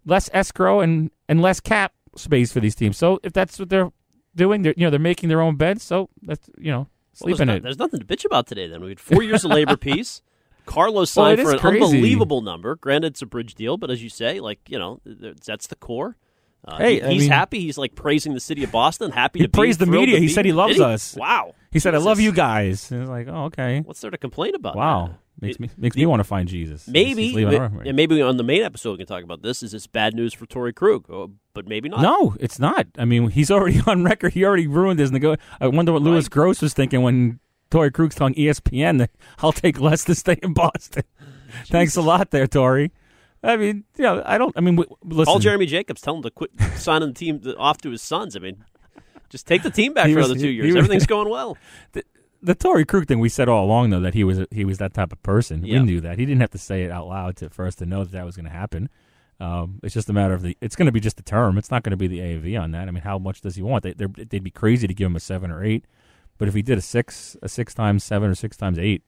less 0.06 0.30
escrow 0.34 0.82
and, 0.82 1.10
and 1.30 1.42
less 1.42 1.60
cap 1.60 1.94
space 2.15 2.51
for 2.51 2.60
these 2.60 2.75
teams. 2.75 2.98
So 2.98 3.19
if 3.24 3.34
that's 3.34 3.60
what 3.60 3.69
they're 3.69 3.91
doing, 4.36 4.62
they're 4.63 4.74
you 4.77 4.86
know 4.86 4.89
they're 4.89 5.00
making 5.00 5.29
their 5.29 5.41
own 5.41 5.55
beds. 5.55 5.84
So 5.84 6.10
that's 6.22 6.50
you 6.57 6.72
know 6.72 6.88
Well, 7.22 7.39
in 7.41 7.50
it. 7.50 7.63
there's 7.63 7.79
nothing 7.79 8.00
to 8.00 8.05
bitch 8.05 8.25
about 8.25 8.48
today. 8.48 8.67
Then 8.67 8.81
we 8.81 8.89
had 8.89 9.00
four 9.00 9.24
years 9.24 9.43
of 9.45 9.51
labor 9.51 9.77
peace. 9.89 10.22
Carlos 10.65 11.12
signed 11.12 11.39
it 11.39 11.43
for 11.43 11.51
an 11.53 11.60
crazy. 11.60 11.84
unbelievable 11.86 12.41
number. 12.41 12.75
Granted, 12.75 13.13
it's 13.13 13.22
a 13.22 13.25
bridge 13.27 13.53
deal, 13.53 13.77
but 13.77 13.91
as 13.91 14.01
you 14.01 14.10
say, 14.10 14.39
like 14.39 14.60
you 14.67 14.79
know, 14.79 15.00
that's 15.45 15.67
the 15.67 15.75
core. 15.75 16.17
Uh, 16.67 16.77
Hey, 16.77 17.00
he- 17.00 17.07
he's 17.13 17.22
mean- 17.24 17.31
happy. 17.31 17.60
He's 17.60 17.77
like 17.77 17.93
praising 17.93 18.34
the 18.34 18.39
city 18.39 18.63
of 18.63 18.72
Boston. 18.72 19.12
Happy 19.12 19.38
He 19.39 19.45
to 19.45 19.50
be 19.50 19.55
praised 19.55 19.79
the 19.79 19.86
media. 19.86 20.17
He 20.17 20.27
said 20.27 20.45
he 20.45 20.51
loves 20.53 20.74
Did 20.77 20.81
us. 20.81 21.15
Wow. 21.15 21.53
He 21.72 21.77
said, 21.77 21.93
"I 21.93 22.00
love 22.00 22.19
you 22.19 22.31
guys." 22.31 22.89
And 22.91 23.01
it's 23.01 23.10
like, 23.10 23.27
oh, 23.29 23.43
okay. 23.45 23.81
What's 23.81 24.01
there 24.01 24.10
to 24.10 24.17
complain 24.17 24.55
about? 24.55 24.75
Wow, 24.75 25.12
makes 25.39 25.57
It- 25.57 25.60
me 25.60 25.69
makes 25.77 25.95
me 25.95 26.07
want 26.07 26.22
to 26.22 26.24
find 26.24 26.50
Jesus. 26.50 26.88
Maybe, 26.88 27.27
He's 27.27 27.45
ma- 27.45 27.69
and 27.86 27.95
maybe 27.95 28.19
on 28.24 28.38
the 28.38 28.43
main 28.43 28.63
episode 28.63 28.93
we 28.93 28.98
can 28.98 29.05
talk 29.05 29.24
about 29.24 29.43
this. 29.43 29.62
Is 29.62 29.74
this 29.74 29.86
bad 29.86 30.15
news 30.15 30.34
for 30.34 30.48
Torey 30.48 30.74
Krug? 30.74 31.05
But 31.56 31.68
maybe 31.68 31.90
not. 31.90 32.02
No, 32.02 32.36
it's 32.40 32.60
not. 32.60 32.86
I 33.00 33.06
mean, 33.06 33.30
he's 33.30 33.50
already 33.50 33.80
on 33.88 34.04
record. 34.04 34.34
He 34.34 34.46
already 34.46 34.68
ruined 34.68 35.00
his 35.00 35.12
nego. 35.12 35.38
I 35.60 35.68
wonder 35.68 35.92
what 35.94 36.04
Lewis 36.04 36.26
Right. 36.26 36.32
Gross 36.32 36.62
was 36.62 36.74
thinking 36.76 37.02
when 37.02 37.40
Torey 37.72 37.92
Krug's 37.92 38.14
telling 38.16 38.36
ESPN 38.36 39.00
that 39.00 39.10
I'll 39.40 39.52
take 39.54 39.80
less 39.80 40.04
to 40.06 40.14
stay 40.14 40.38
in 40.44 40.54
Boston. 40.54 41.04
Thanks 41.68 41.96
a 41.96 42.02
lot, 42.02 42.30
there, 42.32 42.46
Torey. 42.46 42.92
I 43.42 43.56
mean, 43.58 43.84
you 43.98 44.04
know, 44.04 44.22
I 44.26 44.38
don't. 44.38 44.56
I 44.58 44.62
mean, 44.62 44.76
w- 44.76 44.96
listen. 45.04 45.26
Call 45.26 45.40
Jeremy 45.40 45.66
Jacobs. 45.66 46.02
Tell 46.02 46.16
him 46.16 46.24
to 46.24 46.30
quit 46.32 46.52
signing 46.76 47.10
the 47.10 47.14
team 47.14 47.42
off 47.58 47.78
to 47.80 47.90
his 47.92 48.02
sons. 48.02 48.36
I 48.36 48.40
mean, 48.40 48.64
just 49.30 49.48
take 49.48 49.64
the 49.64 49.70
team 49.72 49.94
back 49.94 50.08
He 50.08 50.14
for 50.14 50.20
was- 50.20 50.32
another 50.32 50.42
two 50.42 50.50
years. 50.50 50.68
was- 50.68 50.76
Everything's 50.76 51.06
going 51.06 51.30
well. 51.30 51.58
the 52.42 52.56
Torey 52.56 52.88
Krug 52.88 53.08
thing. 53.08 53.20
We 53.20 53.30
said 53.30 53.48
all 53.48 53.64
along 53.66 53.92
though 53.92 54.00
that 54.02 54.14
he 54.16 54.24
was 54.24 54.46
he 54.52 54.66
was 54.66 54.78
that 54.80 54.94
type 54.94 55.12
of 55.14 55.22
person. 55.24 55.64
Yeah. 55.66 55.80
We 55.80 55.86
knew 55.86 56.02
that. 56.02 56.18
He 56.20 56.26
didn't 56.26 56.42
have 56.42 56.52
to 56.52 56.58
say 56.58 56.84
it 56.84 56.92
out 56.92 57.08
loud 57.08 57.36
to, 57.38 57.50
for 57.50 57.66
us 57.68 57.76
to 57.76 57.86
know 57.86 58.04
that 58.04 58.12
that 58.14 58.26
was 58.26 58.36
going 58.36 58.46
to 58.46 58.52
happen. 58.52 58.90
Um, 59.39 59.80
it's 59.84 59.94
just 59.94 60.10
a 60.10 60.13
matter 60.13 60.34
of 60.34 60.42
the. 60.42 60.58
It's 60.62 60.75
going 60.75 60.86
to 60.86 60.92
be 60.92 61.00
just 61.00 61.18
the 61.18 61.24
term. 61.24 61.58
It's 61.58 61.70
not 61.72 61.84
going 61.84 61.92
to 61.92 61.98
be 61.98 62.08
the 62.08 62.20
AAV 62.20 62.62
on 62.62 62.72
that. 62.72 62.88
I 62.88 62.92
mean, 62.92 63.04
how 63.04 63.20
much 63.20 63.42
does 63.42 63.56
he 63.56 63.62
want? 63.62 63.84
They, 63.84 63.94
they'd 63.94 64.44
be 64.44 64.51
crazy 64.51 64.88
to 64.88 64.94
give 64.94 65.08
him 65.08 65.15
a 65.15 65.20
seven 65.20 65.51
or 65.51 65.63
eight, 65.63 65.86
but 66.38 66.48
if 66.48 66.54
he 66.54 66.62
did 66.62 66.77
a 66.77 66.82
six, 66.82 67.36
a 67.42 67.50
six 67.50 67.74
times 67.74 68.04
seven 68.04 68.30
or 68.30 68.36
six 68.36 68.56
times 68.56 68.80
eight, 68.80 69.04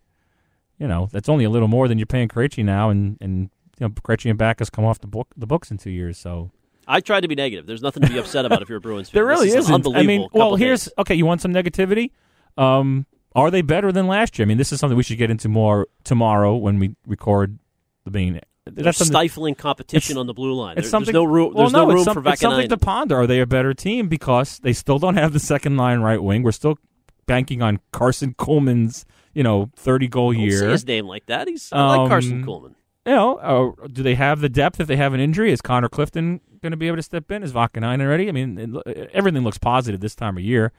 you 0.78 0.88
know, 0.88 1.08
that's 1.12 1.30
only 1.30 1.46
a 1.46 1.50
little 1.50 1.70
more 1.70 1.88
than 1.88 1.98
you're 1.98 2.06
paying 2.06 2.28
Krejci 2.28 2.64
now, 2.64 2.90
and 2.90 3.18
and 3.22 3.50
you 3.80 3.88
know, 3.88 3.90
Krejci 3.90 4.30
and 4.30 4.38
Backes 4.38 4.70
come 4.70 4.86
off 4.86 5.00
the 5.00 5.08
book 5.08 5.30
the 5.38 5.48
books 5.48 5.72
in 5.72 5.78
two 5.78 5.92
years. 5.92 6.18
So 6.18 6.52
I 6.88 7.00
tried 7.00 7.22
to 7.22 7.28
be 7.28 7.36
negative. 7.36 7.66
There's 7.66 7.82
nothing 7.82 8.04
to 8.04 8.10
be 8.10 8.18
upset 8.18 8.46
about 8.46 8.62
if 8.62 8.70
you're 8.70 8.80
a 8.80 8.82
Bruins 8.82 9.10
fan. 9.12 9.18
there 9.20 9.26
really 9.26 9.48
This 9.48 9.66
is 9.66 9.70
isn't. 9.70 9.96
I 9.96 10.04
mean, 10.04 10.28
well, 10.34 10.56
here's 10.56 10.86
days. 10.86 10.94
okay. 11.00 11.16
You 11.16 11.26
want 11.26 11.42
some 11.42 11.54
negativity? 11.54 12.12
Um, 12.58 13.06
are 13.36 13.52
they 13.52 13.62
better 13.62 13.92
than 13.92 14.08
last 14.08 14.38
year? 14.40 14.46
I 14.46 14.48
mean, 14.48 14.58
this 14.58 14.74
is 14.74 14.80
something 14.80 14.98
we 14.98 15.04
should 15.04 15.18
get 15.18 15.30
into 15.30 15.48
more 15.48 15.88
tomorrow 16.04 16.56
when 16.56 16.80
we 16.80 16.96
record 17.06 17.60
the 18.04 18.12
main. 18.12 18.42
There's 18.76 18.98
That's 18.98 19.06
stifling 19.08 19.56
competition 19.56 20.18
on 20.18 20.28
the 20.28 20.34
blue 20.34 20.54
line. 20.54 20.78
It's 20.78 20.86
There- 20.88 20.92
something. 20.92 21.14
There's 21.14 21.22
no 21.22 21.26
room. 21.26 21.54
well, 21.54 21.64
There's 21.66 21.74
no, 21.74 21.82
no 21.82 21.88
room 21.88 21.96
it's, 21.98 22.06
some- 22.06 22.24
for 22.24 22.30
it's 22.30 22.42
something 22.42 22.70
to 22.70 22.78
ponder. 22.78 23.16
Are 23.18 23.28
they 23.28 23.40
a 23.40 23.46
better 23.46 23.74
team 23.74 24.08
because 24.08 24.60
they 24.60 24.74
still 24.74 25.00
don't 25.00 25.16
have 25.16 25.34
the 25.34 25.40
second 25.40 25.78
line 25.78 26.00
right 26.02 26.22
wing? 26.22 26.44
We're 26.44 26.52
still 26.52 26.78
banking 27.26 27.62
on 27.62 27.80
Karson 27.94 28.36
Kuhlman's, 28.36 29.06
you 29.34 29.44
know, 29.44 29.70
thirty 29.76 30.08
goal 30.08 30.34
Don't 30.34 30.42
year. 30.42 30.70
his 30.70 30.86
name 30.88 31.06
like 31.08 31.26
that. 31.28 31.48
He's 31.48 31.70
I 31.72 31.98
like 31.98 32.12
Karson 32.12 32.32
Um, 32.32 32.44
Kuhlman. 32.46 32.74
You 33.06 33.14
know, 33.14 33.36
uh, 33.38 33.88
do 33.88 34.04
they 34.04 34.16
have 34.16 34.42
the 34.42 34.50
depth 34.50 34.80
if 34.82 34.88
they 34.88 34.98
have 34.98 35.14
an 35.14 35.20
injury? 35.22 35.52
Is 35.54 35.62
Connor 35.62 35.88
Clifton 35.88 36.42
going 36.62 36.72
to 36.72 36.78
be 36.78 36.88
able 36.88 36.98
to 36.98 37.04
step 37.04 37.32
in? 37.32 37.42
Is 37.42 37.54
Vaakanainen 37.54 38.06
ready? 38.08 38.28
I 38.28 38.34
mean, 38.34 38.82
it, 38.86 39.10
everything 39.14 39.44
looks 39.44 39.58
positive 39.58 40.02
this 40.02 40.14
time 40.16 40.36
of 40.36 40.44
year. 40.44 40.74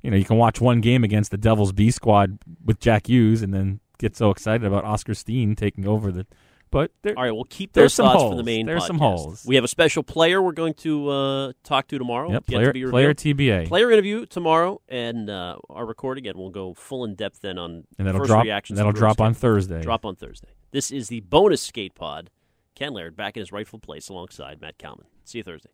You 0.00 0.10
know, 0.12 0.16
you 0.16 0.24
can 0.24 0.36
watch 0.36 0.60
one 0.60 0.80
game 0.80 1.02
against 1.02 1.32
the 1.32 1.36
Devils 1.36 1.72
B 1.72 1.90
squad 1.90 2.38
with 2.64 2.78
Jack 2.78 3.08
Hughes 3.08 3.42
and 3.42 3.52
then 3.52 3.80
get 3.98 4.16
so 4.16 4.30
excited 4.30 4.64
about 4.64 4.84
Oskar 4.84 5.14
Steen 5.14 5.56
taking 5.56 5.86
over 5.86 6.12
the. 6.12 6.24
But 6.72 6.90
there, 7.02 7.12
All 7.16 7.22
right, 7.22 7.30
we'll 7.32 7.44
keep 7.44 7.74
those 7.74 7.92
some 7.92 8.06
thoughts 8.06 8.22
for 8.22 8.30
the 8.30 8.34
holes. 8.36 8.44
main. 8.46 8.64
There's 8.66 8.86
some 8.86 8.96
podcast. 8.96 9.00
holes. 9.18 9.44
We 9.46 9.56
have 9.56 9.62
a 9.64 9.68
special 9.68 10.02
player 10.02 10.40
we're 10.40 10.52
going 10.52 10.72
to 10.74 11.08
uh, 11.10 11.52
talk 11.62 11.86
to 11.88 11.98
tomorrow. 11.98 12.32
yep, 12.32 12.46
player, 12.46 12.72
to 12.72 12.90
player. 12.90 13.12
TBA, 13.12 13.68
player 13.68 13.90
interview 13.92 14.24
tomorrow, 14.24 14.80
and 14.88 15.28
uh, 15.28 15.58
our 15.68 15.84
recording, 15.84 16.26
and 16.26 16.36
we'll 16.38 16.48
go 16.48 16.72
full 16.72 17.04
in 17.04 17.14
depth 17.14 17.42
then 17.42 17.58
on 17.58 17.84
and 17.98 18.06
that'll 18.06 18.22
first 18.22 18.30
drop. 18.30 18.44
reactions. 18.44 18.78
That'll 18.78 18.92
drop 18.92 19.20
on. 19.20 19.34
Thursday. 19.34 19.82
Drop 19.82 20.06
on 20.06 20.16
Thursday. 20.16 20.48
This 20.70 20.90
is 20.90 21.08
the 21.08 21.20
bonus 21.20 21.60
skate 21.60 21.94
pod. 21.94 22.30
Ken 22.74 22.94
Laird 22.94 23.14
back 23.16 23.36
in 23.36 23.40
his 23.40 23.52
rightful 23.52 23.78
place 23.78 24.08
alongside 24.08 24.62
Matt 24.62 24.78
Kalman. 24.78 25.04
See 25.24 25.38
you 25.38 25.44
Thursday. 25.44 25.72